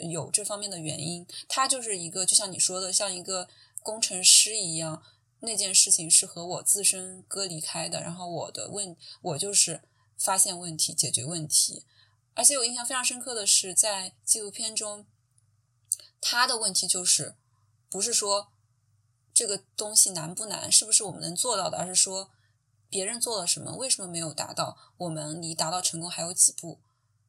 [0.08, 1.26] 有这方面的原因。
[1.48, 3.48] 他就是一个，就像你说的，像一个
[3.82, 5.02] 工程师一样，
[5.40, 8.00] 那件事情是和我自身割离开的。
[8.00, 9.82] 然后我的问，我就是
[10.16, 11.84] 发现问题、解决问题。
[12.34, 15.06] 而且我印象非常深刻的是，在纪录片中，
[16.20, 17.34] 他的问题就是
[17.90, 18.52] 不是说
[19.34, 22.30] 这个东西难不难，是不是我们能做到的，而是说。
[22.88, 23.76] 别人做了什么？
[23.76, 24.76] 为什么没有达到？
[24.96, 26.80] 我们离达到成功还有几步？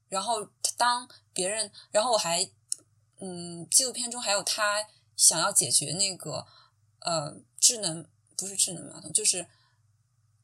[0.07, 2.49] 然后当别人，然后我还，
[3.19, 6.47] 嗯，纪录片中还有他想要解决那个
[7.01, 9.47] 呃智能不是智能马桶，就是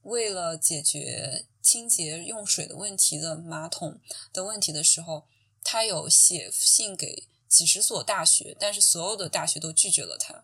[0.04, 4.00] 为了解决清洁用水的问题的马桶
[4.32, 5.26] 的问题的时候，
[5.64, 10.44] 他有写信给几十所大学，但是所有的大学都拒绝了他。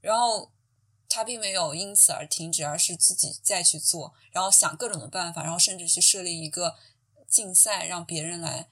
[0.00, 0.50] 然后
[1.08, 6.76] 他并没有因此而停止，而是自己再去做，然后想各种的办法，然后甚至去设立一个
[7.28, 8.68] 竞赛，让别人来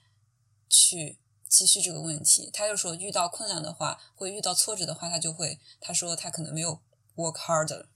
[0.69, 1.19] 去
[1.49, 2.51] 继续这个问题。
[2.53, 6.81] 他就说，遇到困难的话，会遇到挫折的话，他就会他说他可能没有
[7.17, 7.87] work harder。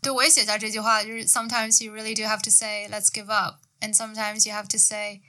[0.00, 4.76] 对，我也写下这句话，就是 sometimes you really do have to say let's give up，and sometimes you have to
[4.76, 5.22] say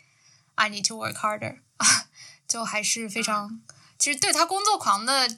[0.55, 1.59] I need to work harder。
[2.47, 3.61] 就还是非常，
[3.97, 5.37] 其实对他工作狂的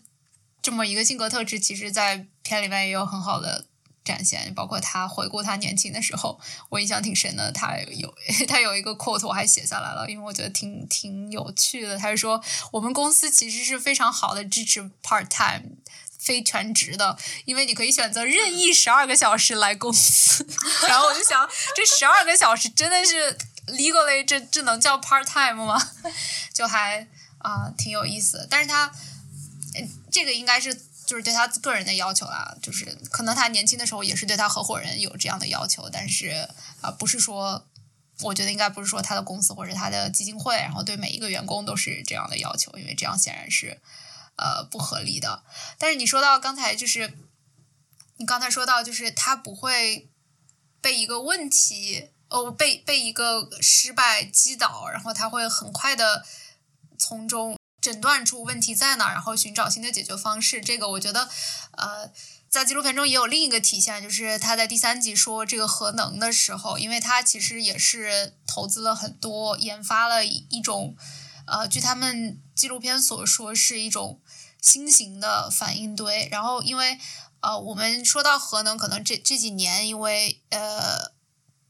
[0.66, 3.66] 这么一个性格特质，其实，在片里面也有很好的
[4.03, 4.51] 展现。
[4.55, 6.39] 包括他回顾他年轻的时候，
[6.70, 7.51] 我印象挺深的。
[7.51, 8.11] 他有
[8.49, 11.95] 他有一个 quote 我还写下来了，因为我觉得挺挺有趣的。
[11.99, 15.76] 他说，我们公司其实是非常好的支持 part time。
[16.18, 20.43] 非全职的，因为你可以选择任意十二个小时来公司。
[20.89, 23.38] 然后我就想，这十二个小时真的是
[23.68, 25.91] legally 这这能叫 part time 吗？
[26.51, 27.07] 就还
[27.38, 28.47] 啊挺有意思的。
[28.49, 28.91] 但是他
[30.16, 30.74] 这个应该是
[31.05, 36.47] 就是对他个人的要求啦，就是可能他年轻的时候也是对他合伙人有这样的要求，但是
[36.80, 37.68] 啊不是说，
[38.22, 43.82] 我觉得应该不是说他的公司或者他的基金会，然后对每一个员工都是这样的要求，因为这样显然是。
[44.38, 45.43] 呃，不合理的。
[45.78, 47.18] 但是你说到刚才，就是
[48.18, 50.09] 你刚才说到，就是他不会
[50.82, 56.26] 被一个问题，哦，被被一个失败击倒，然后他会很快的
[56.99, 60.60] 从中诊断出问题在哪，然后寻找新的解决方式。
[60.60, 61.30] 这个我觉得，
[61.78, 62.10] 呃，
[62.50, 70.96] 在纪录片中也有另一个体现，就是他在第三集说这个核能的时候，因为他其实也是投资了很多，研发了一种。
[71.46, 74.20] 呃，据他们纪录片所说，是一种
[74.60, 76.28] 新型的反应堆。
[76.32, 76.98] 然后，因为
[77.42, 81.12] 呃，我们说到核能，可能这这几年，因为呃，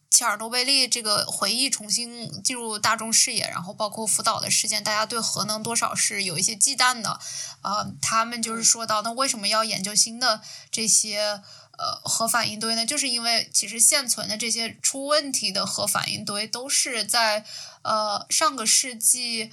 [0.10, 7.20] 切尔诺贝利这个回忆重新进入大众视野，然后包括福岛的事件，大家对核能多少是有一些忌惮的。
[7.62, 10.42] 呃，他们就是说到，那为什么要研究新的
[10.72, 11.42] 这些
[11.78, 12.86] 呃核反应堆呢？
[12.86, 17.46] 就是因为其实现存的这些出问题的核反应堆都是在。
[17.88, 19.52] 呃，上个世纪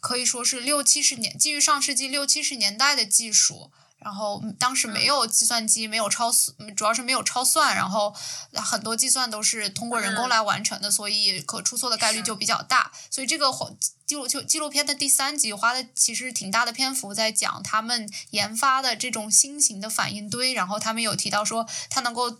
[0.00, 8.14] 可以说是六七十年，基于上世纪六七十年代的技术，然后当时没有计算机，没有超算，主要是没有超算，然后
[8.54, 12.92] 很多计算都是通过人工来完成的，所以可出错的概率就比较大。
[13.10, 13.50] 所以这个
[14.06, 22.38] 纪录就纪录片的第三集花的其实挺大的篇幅在讲他们研发的这种新型的反应堆，然后他们有提到说它能够。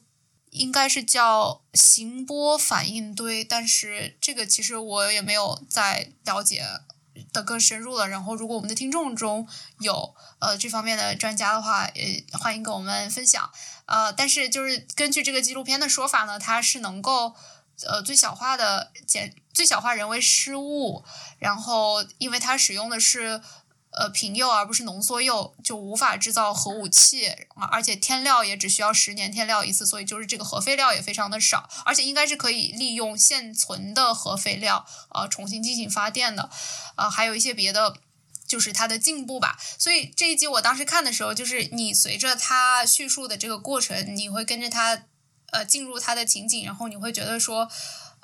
[0.51, 6.65] 应该是叫行波反应堆，但是这个其实我也没有再了解
[7.33, 8.09] 的更深入了。
[8.09, 9.47] 然后，如果我们的听众中
[9.81, 13.51] 有呃这方面的专家的话，呃，欢迎跟我们分享。
[13.87, 17.35] 呃，但是就是根据这个纪录片的说法呢，它是能够
[17.87, 21.05] 呃最小化的减最小化人为失误，
[21.39, 23.41] 然后因为它使用的是。
[23.97, 34.84] 呃，平铀而不是浓缩铀就无法制造核武器啊，而且添料也只需要十年添料一次，所以就是这个核废料也非常的少，而且应该是可以利用现存的核废料
[35.14, 36.51] 呃重新进行发电的，
[36.97, 37.97] 呃，还有一些别的
[38.47, 39.59] 就是它的进步吧。
[39.78, 45.05] 所以这一集我当时看的时候，就是你随着他叙述的这个过程，你会跟着他
[45.53, 47.68] 呃进入他的情景，然后你会觉得说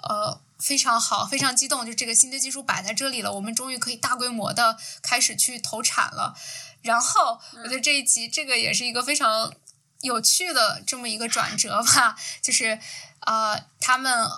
[0.02, 0.40] 呃。
[0.62, 6.34] 非常好，非常激动，就这个新的技术摆在这里了，我们终于可以大规模的开始去投产了。
[6.82, 9.52] 然后，我觉得这一集这个也是一个非常
[10.00, 12.78] 有趣的这么一个转折吧，就是
[13.20, 14.28] 呃，他们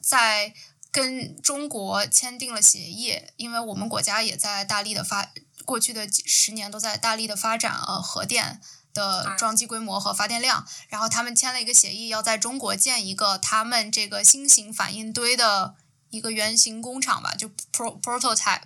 [0.00, 0.54] 在
[0.92, 5.32] 跟中国签订了协议，因为我们国家也在大力的发，
[5.64, 8.60] 过去的几十年都在大力的发展呃核电。
[8.94, 15.74] 的装机规模和发电量，然后他们签了一个协议，要在中国建一个他们这个新型反应堆的
[16.10, 18.62] 一个原型工厂吧，就 pro prototype。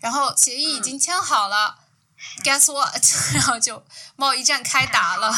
[0.00, 1.78] 然后协议已经签好了
[2.42, 3.02] ，guess what？
[3.32, 3.84] 然后就
[4.16, 5.32] 贸易战开打了。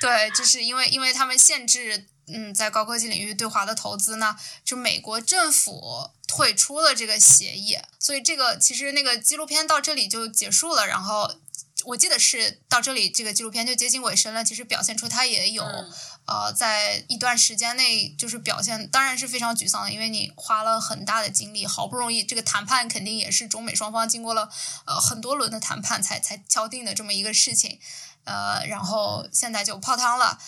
[0.00, 11.34] 对，就是因为因为他们限制嗯在高科技领域对华的投资呢，就美国政府退出了这个协议，所以这个其实那个纪录片到这里就结束了，然后。
[11.84, 14.44] 我记得是到这里，这个纪录片就接近尾声了。
[14.44, 15.64] 其实表现出他也有，
[16.26, 24.50] 呃，在一段时间内就是表现，当然是非常沮丧的，因为你花了很大的精力，好不容易这个谈判肯定也是中美双方经过了
[24.86, 27.78] 呃很多轮的谈判才才敲定的这么一个事情，
[28.24, 30.38] 呃，然后现在就泡汤了。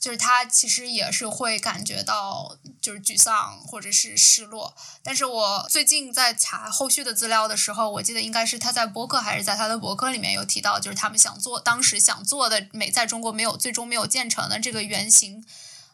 [0.00, 15.44] 就是他其实也是会感觉到就是沮丧或者是失落，但是我最近在查后续的资料的时候，我记得应该是他在博客还是在他的博客里面有提到，就是他们想做当时想做的美在中国没有最终没有建成的这个原型，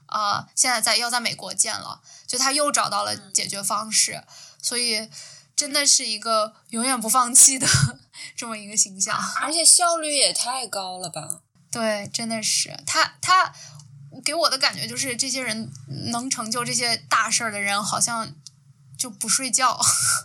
[0.07, 4.23] 啊，现在在要在美国建了，就他又找到了解决方式，
[4.63, 5.11] 所以
[5.57, 7.67] 真的是一个永远不放弃的
[8.37, 11.41] 这么一个形象，而且效率也太高了吧？
[11.73, 12.79] 对，真的是。
[12.87, 13.53] 他他
[14.25, 15.71] 给我的感觉就是这些人
[16.12, 18.35] 能成就这些大事儿的人，好像
[18.99, 19.79] 就不睡觉。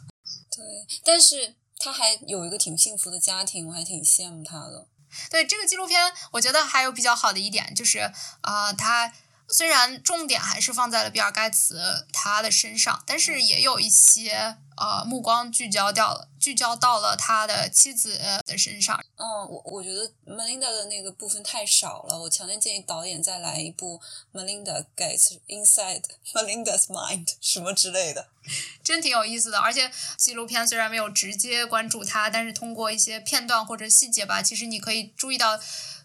[0.55, 0.65] 对，
[1.03, 4.87] 但是他还有一个挺幸福的家庭，我还挺羡慕他的。
[5.29, 8.11] 对这个纪录片，我觉得还有比较好的一点就是
[8.41, 9.13] 啊，他。
[9.51, 18.97] 虽然重点还是放在了比尔盖茨他的身上，但是也有一些呃目光聚焦掉了，聚焦到了他的妻子的身上。
[19.17, 24.01] 嗯，我我觉得 Melinda 的那个部分太少了，我强烈建议导演再来一部
[24.33, 28.29] Melinda Gates Inside Melinda's Mind 什么之类的，
[28.81, 29.59] 真挺有意思的。
[29.59, 35.59] 而且纪录片虽然没有直接关注他，但是通过一些片段或者细节吧，其实你可以注意到，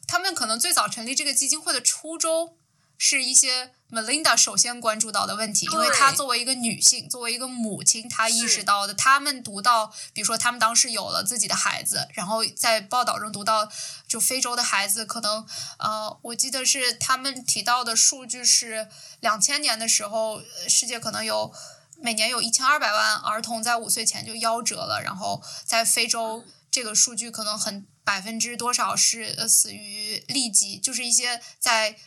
[0.09, 2.57] 他们可能最早成立这个基金会的初衷。
[2.99, 8.95] 是一些 Melinda 首先关注到的问题，因为她作为一个女性，作为一个母亲，她意识到的。
[8.95, 13.69] 他们读到，比如说他们当时有了自己的孩子，然后在报道中读到，
[14.09, 15.47] 就非洲的孩子可能，
[15.79, 18.89] 呃，我记得是他们提到的数据是
[19.21, 21.53] 两千年的时候，世界可能有
[22.01, 31.99] 每年有一千二百万儿童在五岁前就夭折了，然后在非洲这个数据可能很百分之多少是死于痢疾，就是一些在。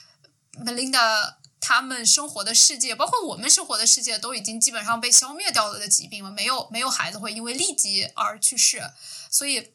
[0.66, 6.32] Melinda 他们生活的世界，包括我们生活的世界，都已经基本上被消灭掉了的疾病了。
[6.32, 8.82] 没有没有孩子会因为痢疾而去世，
[9.30, 9.74] 所以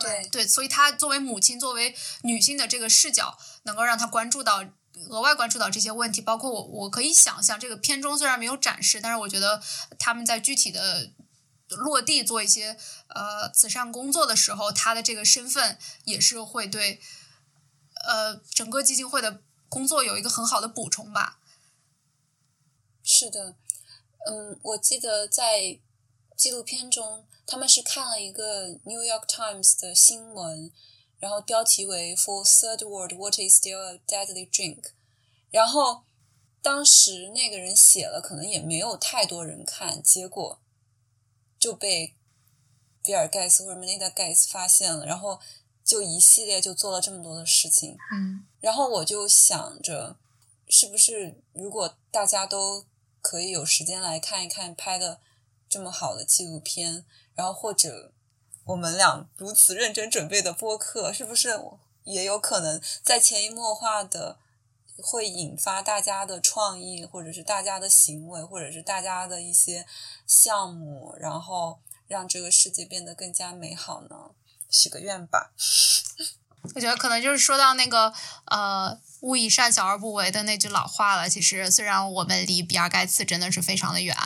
[0.00, 4.64] 对对，所以她作为母亲，作为女性的这个视角，能够让她关注到
[5.08, 6.20] 额外关注到这些问题。
[6.20, 9.62] 包括我，我可以想象，这个片中虽然没有展示，但是我觉得
[9.98, 11.12] 他们在具体的
[11.68, 12.76] 落地做一些
[13.08, 17.00] 呃慈善工作的时候，她的这个身份也是会对
[18.04, 19.42] 呃整个基金会的。
[19.72, 21.40] 工作有一个很好的补充吧。
[23.02, 23.56] 是的，
[24.26, 25.78] 嗯，我记得在
[26.36, 30.70] 纪录片中，他们是看了一个《New York Times》的新闻，
[31.18, 34.90] 然后标题为 “For Third World, What is Still a Deadly Drink”。
[35.50, 36.02] 然后
[36.60, 40.60] 当时那个人写了，可能也没有太多人看，结果
[41.58, 42.14] 就被
[43.02, 45.40] 比尔盖茨或者 Melinda Gates 发现了，然后。
[45.92, 50.16] 就一系列就做了这么多的事情，嗯，然后我就想着，
[50.66, 52.86] 是不是如果大家都
[53.20, 55.20] 可以有时间来看一看拍的
[55.68, 58.10] 这么好的纪录片，然后或者
[58.64, 61.60] 我们俩如此认真准备的播客，是不是
[62.04, 64.38] 也有可能在潜移默化的
[64.96, 69.84] 会引发大家的创意，或者是大家的行为，或者是大家的一些
[70.26, 74.30] 项目，然后让这个世界变得更加美好呢？
[74.72, 75.52] 许个愿吧，
[76.74, 78.12] 我觉得可能就是说到那个
[78.46, 81.28] 呃“勿以善小而不为”的那句老话了。
[81.28, 84.16] 其实，虽然我们离比尔盖茨真的是非常的远，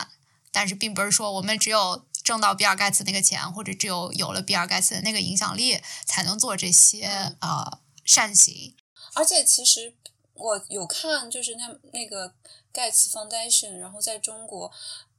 [0.51, 8.75] 但是并不是说我们只有挣到比尔盖茨那个钱，或者只有有了比尔盖茨的那个影响力，才能做这些呃善行。
[9.13, 9.93] 而且，其实
[10.33, 12.33] 我有看，就是那那个
[12.71, 14.71] 盖茨 Foundation，然后在中国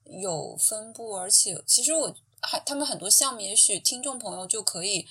[0.05, 2.17] 有分布，而且其实我。
[2.41, 5.07] 还他们很多项目，也许听众朋友就可以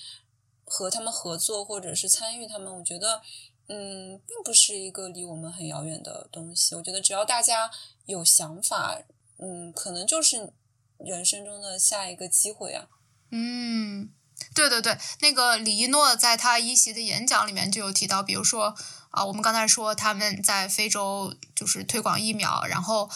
[0.64, 2.74] 和他们合作，或者是参与他们。
[2.78, 3.20] 我觉得，
[3.68, 6.74] 嗯，并不是一个离我们很遥远的东西。
[6.74, 7.70] 我觉得只要大家
[8.06, 8.98] 有想法，
[9.38, 10.52] 嗯，可能就是
[10.98, 12.86] 人生中的下一个机会啊。
[13.30, 14.10] 嗯，
[14.54, 18.74] 对对对，那个李一诺在他一席的演讲里面就有提到，比如说
[19.10, 23.10] 啊，我们刚才说他们在非洲就是推广疫苗，然后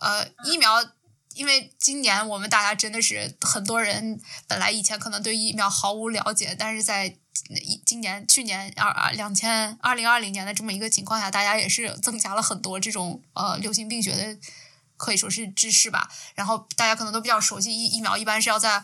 [0.00, 0.84] 呃，疫苗。
[1.38, 7.16] 因为今年我们大家真的是很多人，本来以前可能对疫苗毫无了解，但是在
[7.86, 14.36] 今年、去年二二两千二零二零年的这么一个情况下，大家也是增加了很多这种呃流行病学的
[14.96, 16.10] 可以说是知识吧。
[16.34, 18.82] 然后大家可能都比较熟悉疫疫苗，一般是要在。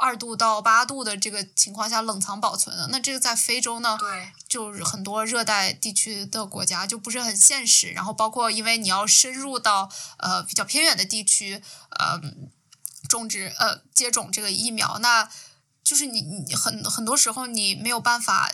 [0.00, 7.88] 二度到八度的这个情况下冷藏保存的，那这个在非洲呢，对，就是很多热带地区的国家就不是很现实。
[7.90, 9.88] 然后包括因为你要深入到
[10.18, 12.20] 呃比较偏远的地区，呃
[13.08, 15.28] 种植呃接种这个疫苗，那
[15.82, 18.52] 就是你你很很多时候你没有办法。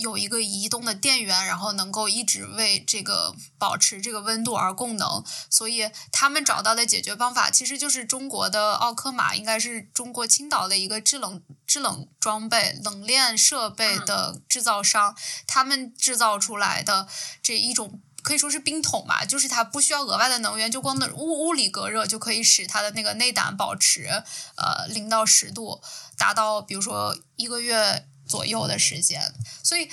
[0.00, 15.16] 有一个移动的电源，然后能够一直为这个保持这个温度而供能，所以他们找到的解决方法其实就是中国的奥科玛，应该是中国青岛的一个制冷制冷装备、冷链设备的制造商，
[15.46, 17.06] 他们制造出来的
[17.42, 24.08] 这一种可以说是冰桶吧，就是它不需要额外的能源，就光的物物理隔热就可以使它的那个内胆保持
[24.56, 25.80] 呃零到十度，
[26.16, 28.06] 达到比如说一个月。
[28.26, 29.88] 左右的时间，所以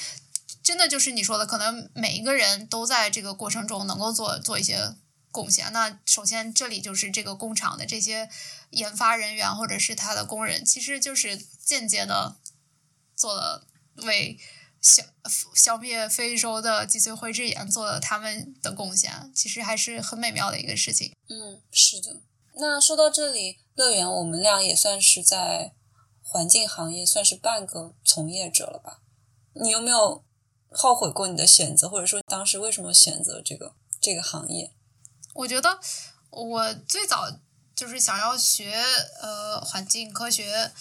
[0.63, 4.95] 真的就是你说的，可能每一个人都在这个过程中能够做做一些
[5.31, 5.71] 贡献。
[5.73, 8.29] 那首先这里就是这个工厂的这些
[8.69, 12.37] 研发人员或者是他的工人，其实就是间接的
[13.15, 14.39] 做了为
[14.81, 15.03] 消
[15.55, 21.13] 消灭非洲的脊髓灰质炎做了他们的贡献，其实还是很美妙的一个事情。
[21.27, 22.21] 嗯，是的。
[22.55, 25.73] 那说到这里，乐园我们俩也算是在
[26.31, 29.01] 环境行业算是半个从业者了吧？
[29.51, 30.23] 你有没有
[30.69, 34.71] 后悔过你的选择，或者说当时为什么选择这个这个行业？
[35.33, 35.77] 我觉得
[36.29, 37.29] 我最早
[37.75, 38.81] 就是想要学
[39.21, 40.71] 呃环境科学，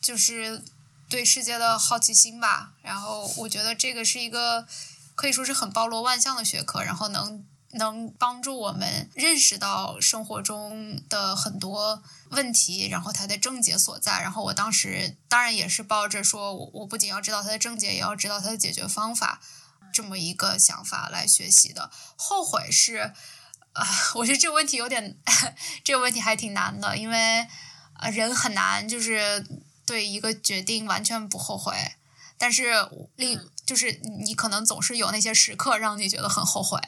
[0.00, 0.62] 就是
[1.10, 2.74] 对世界的好奇心吧。
[2.80, 4.68] 然后我觉得这个是一个
[5.16, 12.00] 可以说是很包罗万象的学科，然后能能帮助我们认识到生活中的很多
[12.30, 14.20] 问题，然后它的症结所在。
[14.22, 19.40] 然后我当时当然也是抱着说我我不仅要知道它的症结，也要知道它的解决方法
[19.92, 21.90] 这么一个想法来学习的。
[22.16, 23.12] 后悔是。
[23.72, 25.18] 啊， 我觉得这个问题有点，
[25.84, 27.46] 这个问题还挺难的，因为
[27.92, 29.46] 啊，人很难就是
[29.84, 31.74] 对一个决定完全不后悔，
[32.38, 32.72] 但是
[33.16, 36.80] 另就是你可能总是有那些时刻让你觉得很后悔，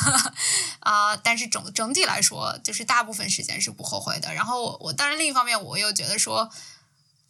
[0.80, 4.34] 啊，但是整整体来说，就是大部分时间是不后悔的。
[4.34, 6.50] 然后我我，当然另一方面，我又觉得说。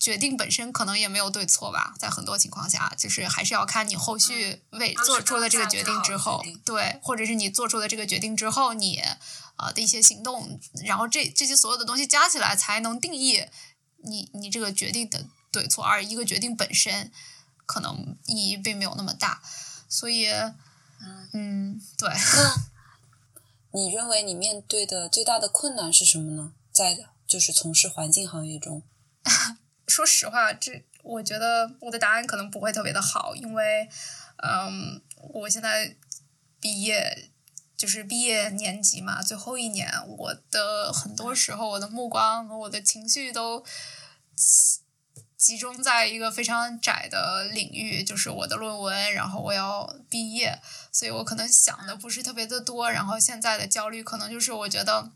[0.00, 9.02] 决定本身可能也没有对错吧，在很多情况下，就是还是要看你后续为做出了这个决定之后，对，或者是你做出了这个决定之后，你
[9.56, 13.44] 呃的一些行动，然后这这些所有的东西加起来，才能定义
[14.04, 15.82] 你你这个决定的对错。
[15.84, 17.10] 而一个决定本身
[17.68, 19.42] 可能意义并没有那么大，
[19.90, 20.26] 所以，
[21.34, 22.08] 嗯，对。
[22.08, 22.54] 那
[23.78, 26.54] 你认为你面对的最大的困难是什么呢？
[26.72, 26.96] 在
[27.26, 28.82] 就是从事环境行业中。
[29.86, 33.86] 说实话，这我觉得我的答案可能不会特别的好，因为，
[34.38, 35.02] 嗯，
[35.34, 35.94] 我现在
[36.58, 37.30] 毕业
[37.76, 43.62] 就是毕业年级嘛，最后一年，我的很多时候我的目光和我的情绪都
[45.38, 50.60] 集中在一个非常窄的领域，就是我的论文，然后我要毕业，
[50.92, 55.12] 所以我可能想的不是特别的多，然后现在的焦虑可能就是我觉得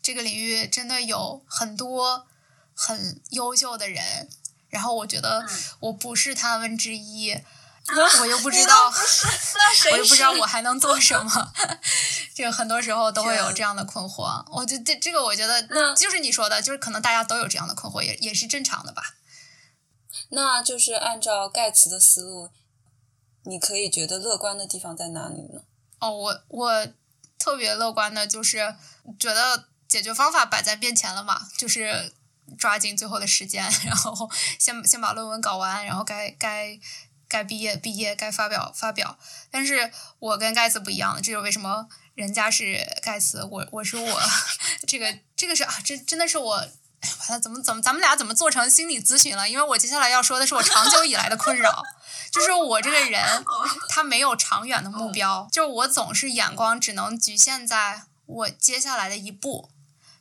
[0.00, 2.28] 这个领域真的有很多。
[2.78, 4.28] 很优秀的人，
[4.68, 5.46] 然后我觉得
[5.80, 7.34] 我不是他们之一，
[8.20, 8.90] 我又不知道，
[9.92, 11.52] 我又不知道我还能做什么。
[12.34, 14.44] 这个很多时候都会有这样的困惑。
[14.50, 15.62] 我觉这这个，我觉得
[15.94, 19.14] 就是你说的，就是可能大家都有这样的困惑，也也是正常的吧。
[20.30, 22.50] 那就是按照盖茨的思路，
[23.44, 25.60] 你可以觉得乐观的地方在哪里呢？
[26.00, 26.86] 哦，我我
[27.38, 28.74] 特别乐观的就是
[29.18, 32.12] 觉得解决方法摆在面前了嘛，就是。
[32.56, 36.78] 抓紧最后的时间，然后先先把论文搞完，然后该该
[37.28, 39.18] 该毕业毕业，该发表发表。
[39.50, 44.22] 但是我跟盖茨不一样，这就是为什么人家是盖茨，我我是我。
[44.86, 49.48] 这个这个是啊，这真的是我，完了怎么怎么咱们俩怎么做成心理咨询了？
[49.48, 51.82] 因为我接下来要说的是我长久以来的困扰，
[52.30, 53.44] 就是我这个人
[53.88, 59.70] 他没有长远的目标，就是我总是眼光只能局限在我接下来的一步。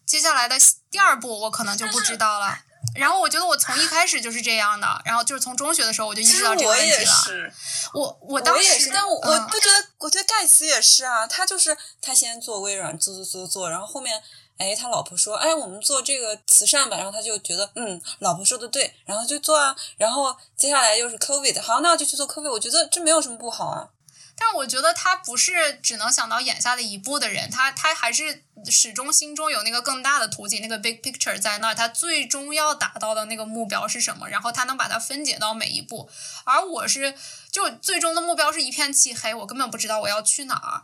[0.05, 0.55] 接下来的
[0.91, 2.59] 第二步我可能就不知道了。
[2.93, 7.51] 然后我觉得我从一开始就是这样的，然后就是从中学的时候我就意识到这个问题了。
[7.93, 14.21] 我我当时，但我我不觉得，我觉得盖茨也是啊，他就是他先做微软，做做做做，然后后面
[14.57, 23.89] 哎他老婆说哎我们做这个慈善吧，然后他就觉得嗯老婆说的对，然后就做啊，然后接下来又是 COVID，好那我就去做 COVID，我觉得这没有什么不好啊。
[24.37, 34.27] 但我觉得他不是只能想到眼下的一步的人，他他还是始终心中有那个更大的图景，那个 big picture 在那儿，他最终要达到的那个目标是什么？
[34.27, 36.09] 然后他能把它分解到每一步。
[36.43, 37.15] 而我是
[37.49, 40.83] 就最终的目标是一片漆黑，我根本不知道我要去哪儿。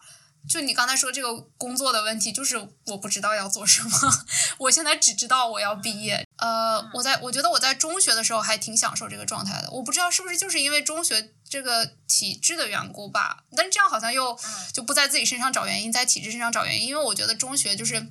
[0.49, 3.89] 就你刚才说这个工作的问题，就是我不知道要做什么。
[4.57, 6.25] 我现在只知道我要毕业。
[6.41, 9.69] 呃，我在我觉得我在中学的时候还挺享受这个状态的。
[9.71, 13.43] 我不知道是不是就是因为中学这个体制的缘故吧。
[13.55, 14.37] 但是这样好像又
[14.73, 16.87] 就不在自己身上找原因，在体制身上找原因。
[16.87, 18.07] 因为我觉得中学就是，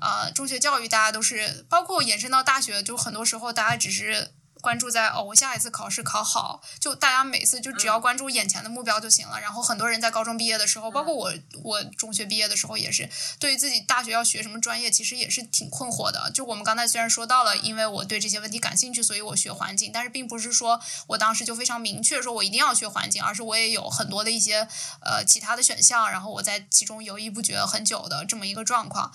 [0.00, 4.32] 呃，中学教育大家都是，包括延伸到大学，就很多时候大家只是。
[4.64, 9.38] 关注在哦，我下一次考试考好，就大家每次就只要关注眼前的目标就行了。
[9.38, 16.30] 然后很多人在高中毕业的时候，包括我，我中学毕业的时候也是，对于自己大学要学什么专业，其实也是挺困惑的。
[16.32, 24.66] 就我们刚才虽然说到了，因为我对这些问题感兴趣，所以我学环境，但是并不是说我当时就非常明确说我一定要学环境，而是我也有很多的一些
[25.02, 29.12] 呃其他的选项，然后我在其中犹豫不决很久的这么一个状况。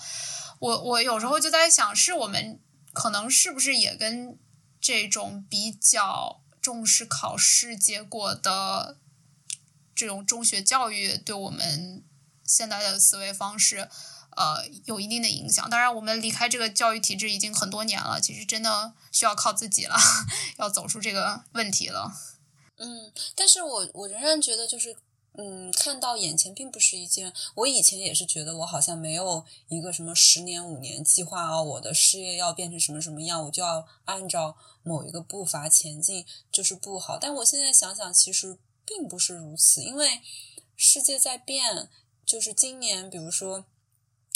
[0.60, 2.60] 我我有时候就在想，是我们
[2.92, 4.38] 可能是不是也跟。
[4.80, 8.96] 这种比较重视考试结果的
[9.94, 12.02] 这种中学教育，对我们
[12.44, 13.88] 现在的思维方式，
[14.36, 15.68] 呃，有一定的影响。
[15.68, 19.96] 当然，我们离开这个教育体制已经很多年了，其实真的需要靠自己了，
[20.58, 22.12] 要走出这个问题了。
[22.76, 24.96] 嗯，但是我我仍然觉得就是。
[25.42, 27.32] 嗯，看到眼前并不是一件。
[27.54, 37.18] 我以前也是觉得我好像没有一个什么十年五年计划啊，我的事业要变成什么什么样，我就要按照某一个步伐前进，就是不好。
[37.18, 40.20] 但我现在想想，其实并不是如此，因为
[40.76, 41.88] 世界在变。
[42.26, 43.64] 就是今年，比如说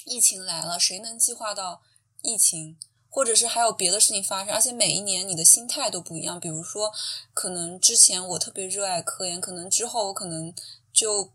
[0.05, 1.80] 疫情来了，谁能计划到
[2.22, 2.76] 疫情？
[3.09, 6.40] 或者是还有别的事情发生，而且每一年你的心态都不一样。
[6.40, 6.92] 比如说，
[7.32, 10.52] 可能之前我特别热爱科研，可能之后我可能
[10.95, 11.30] 就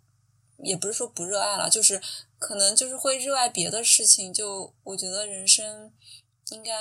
[0.58, 2.02] 也不是说不热爱了，就是
[2.40, 4.34] 可能就是会热爱别的事情。
[4.34, 5.92] 就我觉得人生
[6.50, 6.74] 应该，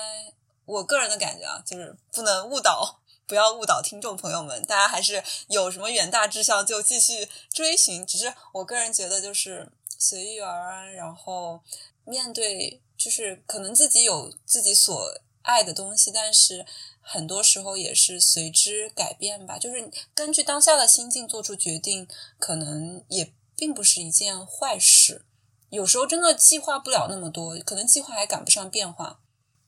[0.65, 4.65] 我个人的感觉啊，就是不能误导，不要误导听众朋友们。
[4.65, 8.07] 大家还是有什么远大志向就继续追寻。
[8.07, 11.61] 只是我个人觉得，就是随遇而安，然后
[12.05, 12.81] 面对。
[12.99, 16.67] 就是可能自己有自己所爱的东西，但是
[17.11, 19.59] 很多时候也是随之改变吧。
[19.59, 22.07] 就是根据当下的心境做出决定，
[22.39, 25.25] 可能也并不是一件坏事。
[25.71, 29.21] 有时候真的计划不了那么多，可能计划还赶不上变化。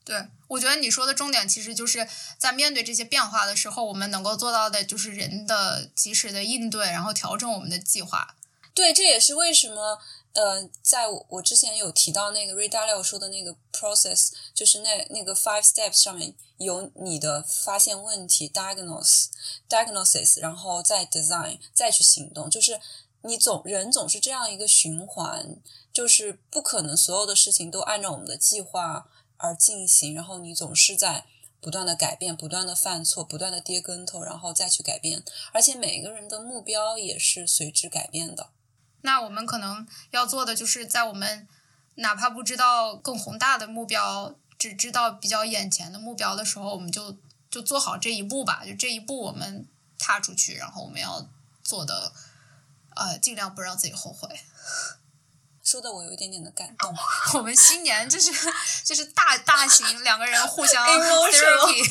[0.03, 8.35] 对，我觉得你说的重点其实就是在面对这些变化的时候，我们能够做到的就是人的及时的应对，然后调整我们的计划。
[8.73, 9.99] 对，这也是为什么。
[10.33, 22.49] 呃，在我之前有提到那个 Ray Dalio 说的那个 process，就是那那个 five steps 上面有你的发现问题，diagnose，diagnosis，然后再 design，再去行动。
[22.49, 22.79] 就是
[23.23, 25.57] 你总人总是这样一个循环，
[25.91, 31.25] 就是不可能所有的事情都按照我们的计划而进行，然后你总是在
[31.59, 35.23] 不断的改变，不断的犯错，不断的跌跟头，然后再去改变。
[35.51, 38.49] 而且每个人的目标也是随之改变的。
[39.01, 41.47] 那我们可能要做的，就是在我们
[41.95, 47.17] 哪怕不知道更宏大的目标，只知道比较眼前的目标的时候，我们就
[47.49, 48.63] 就做好这一步吧。
[48.65, 49.67] 就这一步，我们
[49.99, 51.27] 踏出去，然后我们要
[51.63, 52.13] 做的，
[52.95, 54.39] 呃，尽量不让自己后悔。
[55.63, 56.93] 说的我有一点点的感动。
[57.37, 58.31] 我们新年就是
[58.83, 61.83] 就是大大型两个人互相 therapy。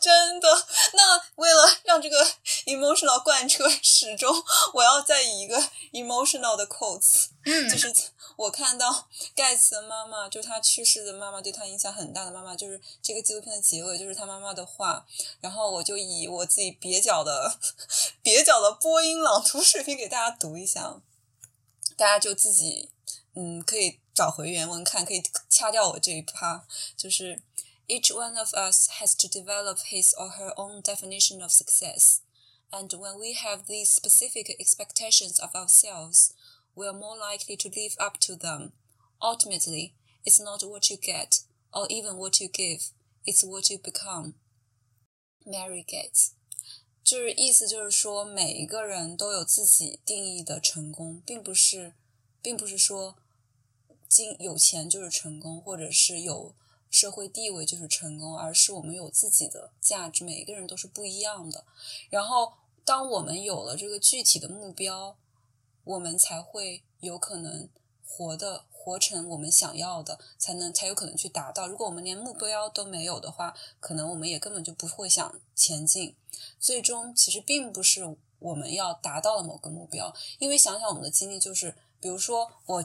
[0.00, 0.48] 真的，
[0.94, 2.26] 那为了让这个
[2.66, 4.34] emotional 贯彻始终，
[4.74, 5.56] 我要再以一个
[5.92, 7.28] emotional 的 quotes，
[7.70, 7.92] 就是
[8.36, 15.06] 我看到盖茨的妈妈，就他去世的妈妈，对他影响很大的妈妈，就是这个纪录片的结尾，就是他妈妈的话，
[15.40, 17.58] 然后我就以我自己蹩脚的
[18.22, 21.00] 蹩脚的播音朗读水平给大家读一下，
[21.96, 22.90] 大家就自己
[23.34, 26.64] 嗯可以找回原文看，可以掐掉我这一趴，
[26.96, 27.42] 就是。
[27.88, 32.20] Each one of us has to develop his or her own definition of success.
[32.71, 36.33] And when we have these specific expectations of ourselves,
[36.75, 38.73] we are more likely to live up to them.
[39.21, 39.93] Ultimately,
[40.25, 41.39] it's not what you get
[41.73, 42.91] or even what you give,
[43.25, 44.33] it's what you become.
[45.45, 46.31] Mary Gates，
[47.03, 51.95] 就是意思就是说，每一个人都有自己定义的成功，并不是，
[52.41, 53.15] 并不是说，
[54.09, 56.53] 金有钱就是成功，或者是有
[56.89, 60.23] 社会地位就是成功，而是我们有自己的价值。
[60.23, 61.65] 每一个人都是不一样的。
[62.09, 62.53] 然后，
[62.84, 65.16] 当我们有了这个具体的目标，
[65.84, 67.68] 我们才会有可能
[68.06, 71.66] 活的活成我们想要的，才能才有可能去达到。
[71.66, 76.16] 如果我们连目标都没有的话，可能我们也根本就不会想前进。
[76.58, 82.84] 最终，其实并不是我们要达到了某个目标，因为想想我们的经历，就是比如说我。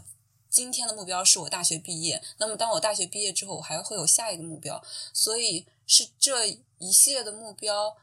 [0.49, 4.81] 今天的目标是我大学毕业，那么当我大学毕业之后，我还会有下一个目标，
[5.11, 6.47] 所以是这
[6.79, 7.97] 一系列的目标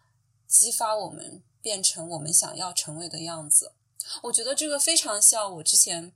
[0.46, 3.72] 激发我们变成我们想要成为的样子。
[4.24, 6.12] 我觉得这个非常像我之前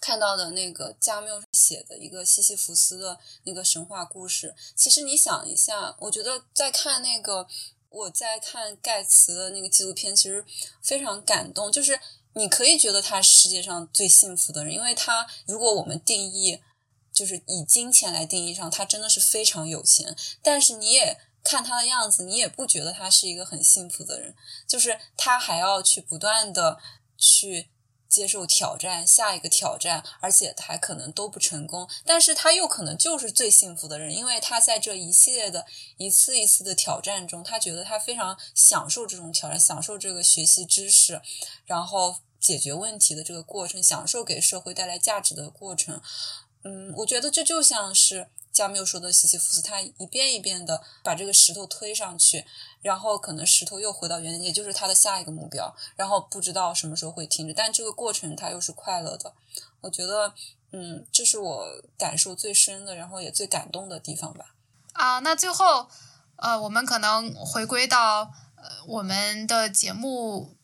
[0.00, 4.56] 看到的那个加缪写的一个西西弗斯的那个神话故事。
[4.74, 7.46] 其实你想一下，我觉得在看那个
[7.88, 10.44] 我在看盖茨的那个纪录片，其实
[10.82, 12.00] 非常感动，就是。
[12.36, 16.60] 你可以觉得他是世界上最幸福的人，因为他如果我们定义
[17.12, 20.16] 就是以金钱来定义上，他真的是非常有钱。
[20.42, 24.34] 但是你也看他的样子，你也不觉得他是一个很幸福的人，
[24.66, 26.80] 就是他还要去不断的
[27.16, 27.68] 去。
[28.06, 35.66] 接受挑战，下一个挑战，而且还可能都不成功，但是他又可能就是最幸福的人，因为他在这一系列的
[35.96, 41.20] 一次一次的挑战中，他觉得他非常享受这种挑战，享受这个学习知识，
[41.64, 46.00] 然后解决问题的这个过程，享受给社会带来价值的过程。
[46.62, 52.46] 嗯，我觉得这就像是加缪说的西西弗斯，他一遍一遍的把这个石头推上去，
[52.80, 59.34] 然后可能石头又回到原点，也就是他的下一个目标，然后不知道什么时候会停止，但这个过程他又是快乐的。
[59.80, 60.32] 我觉得，
[60.70, 64.54] 嗯，这是我感受最深的，然后也最感动的地方吧。
[64.92, 65.88] 啊，那最后，
[66.36, 70.54] 呃，我们可能回归到呃我们的节目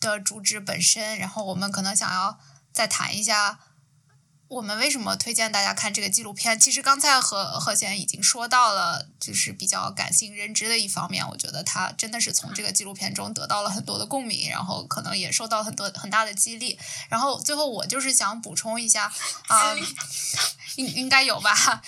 [0.00, 2.38] 的主旨本身，然后我们可能想要
[2.72, 3.60] 再谈一下。
[4.48, 6.58] 我们为什么推荐大家看这个纪录片？
[6.58, 11.26] 其实刚才何何贤已经说到了，就是比较感性认知的一方面。
[11.28, 16.78] 我觉得他真的是从这个纪录片中得到了很多的共鸣，然后可能也受到很多很大的激励。
[17.08, 19.12] 然后最后我就是想补充一下
[19.48, 19.74] 啊，
[20.76, 21.82] 应应该有吧。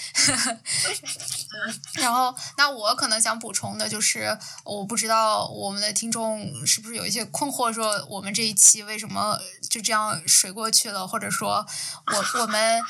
[1.94, 9.38] 然后那我可能想补充的就是，我不知道我们的听众是不是有一些困惑，说我们这一期为什么
[9.68, 11.66] 就这样水过去了，或者说
[12.06, 12.46] 我 我。
[12.46, 12.82] 们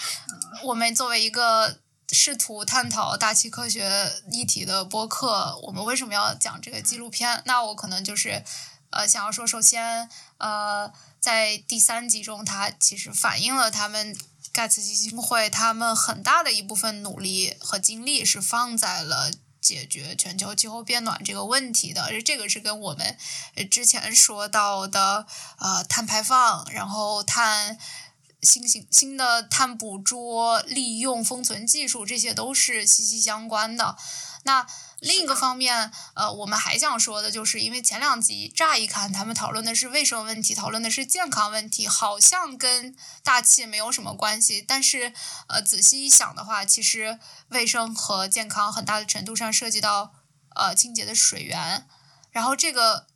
[0.62, 7.42] 我们作为一个试图探讨大气科学议题的播客，我们为什么要讲这个纪录片？
[7.44, 8.42] 那我可能就是
[8.90, 10.08] 呃想要说，首先
[10.38, 14.16] 呃在第三集中，它其实反映了他们
[14.52, 19.30] 盖茨基金会他们很大的一部分努力和精力是放在了
[19.68, 23.18] 解决全球气候变暖这个问题的，而这个是跟我们
[23.70, 25.26] 之前说到的
[25.58, 27.78] 呃碳排放，然后碳。
[28.40, 33.96] 新型新的碳捕捉、利用、封存技术，这些都是息息相关的。
[34.44, 34.64] 那
[35.00, 44.60] 另一个方面，呃，我们还想说的就是，因为前两集乍一看，他们讨论的是卫生问题，讨论的是健康问题，好像跟大气没有什么关系。
[44.66, 45.12] 但是，
[45.48, 47.18] 呃，仔细一想的话，其实
[47.48, 50.14] 卫生和健康很大的程度上涉及到
[50.56, 51.86] 呃清洁的水源，
[52.30, 53.06] 然后这个。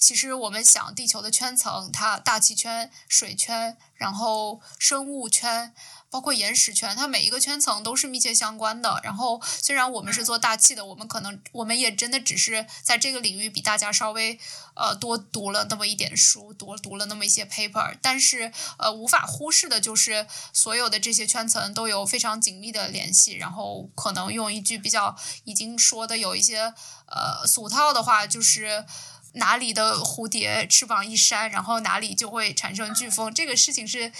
[0.00, 5.74] 其实我们想，地球的圈层，它大气圈、水圈，然后生物圈，
[6.10, 9.00] 包括岩石圈，它每一个圈层都是密切相关的。
[9.02, 14.38] 然后，虽然我们是做大气的，我们可能我们也真的只是在这个领域比大家稍微
[14.74, 23.34] 呃多读了那么一点书，多读了那么一些 paper，但是呃无法忽视的就是所有的这些圈层都有非常紧密的联系。
[23.34, 26.72] 然后，可能用一句比较已经说的有一些
[27.06, 28.86] 呃俗套的话，就是。
[29.34, 33.32] 哪里的蝴蝶翅膀一扇，然后哪里就会产生飓风。
[33.32, 34.10] 这个事情是，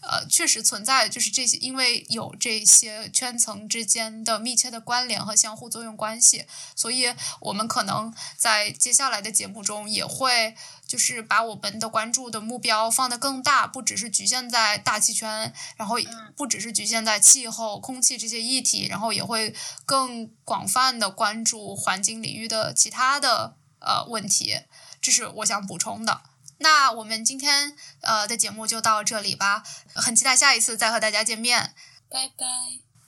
[0.00, 1.08] 呃，确实存在。
[1.08, 10.54] 就是这些，因为有这些圈层之间的密切的关联和相互作用关系，所以我们可能在接下来的节目中也会，
[10.86, 15.96] 就是把我们的关注的目标放得更大，不只是局限在大气圈，然后
[16.36, 23.56] 不只是局限在气候、空气这些议题，然后也会更广泛的关注环境领域的其他的。
[23.80, 24.58] 呃，问题，
[25.00, 26.22] 这是我想补充的。
[26.58, 29.62] 那我们今天呃的节目就到这里吧，
[29.94, 31.74] 很期待下一次再和大家见面。
[32.10, 32.46] 拜拜，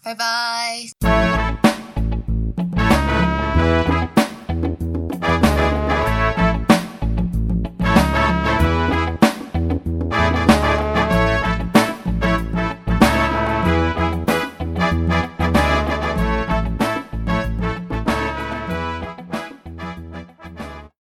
[0.02, 1.49] 拜拜。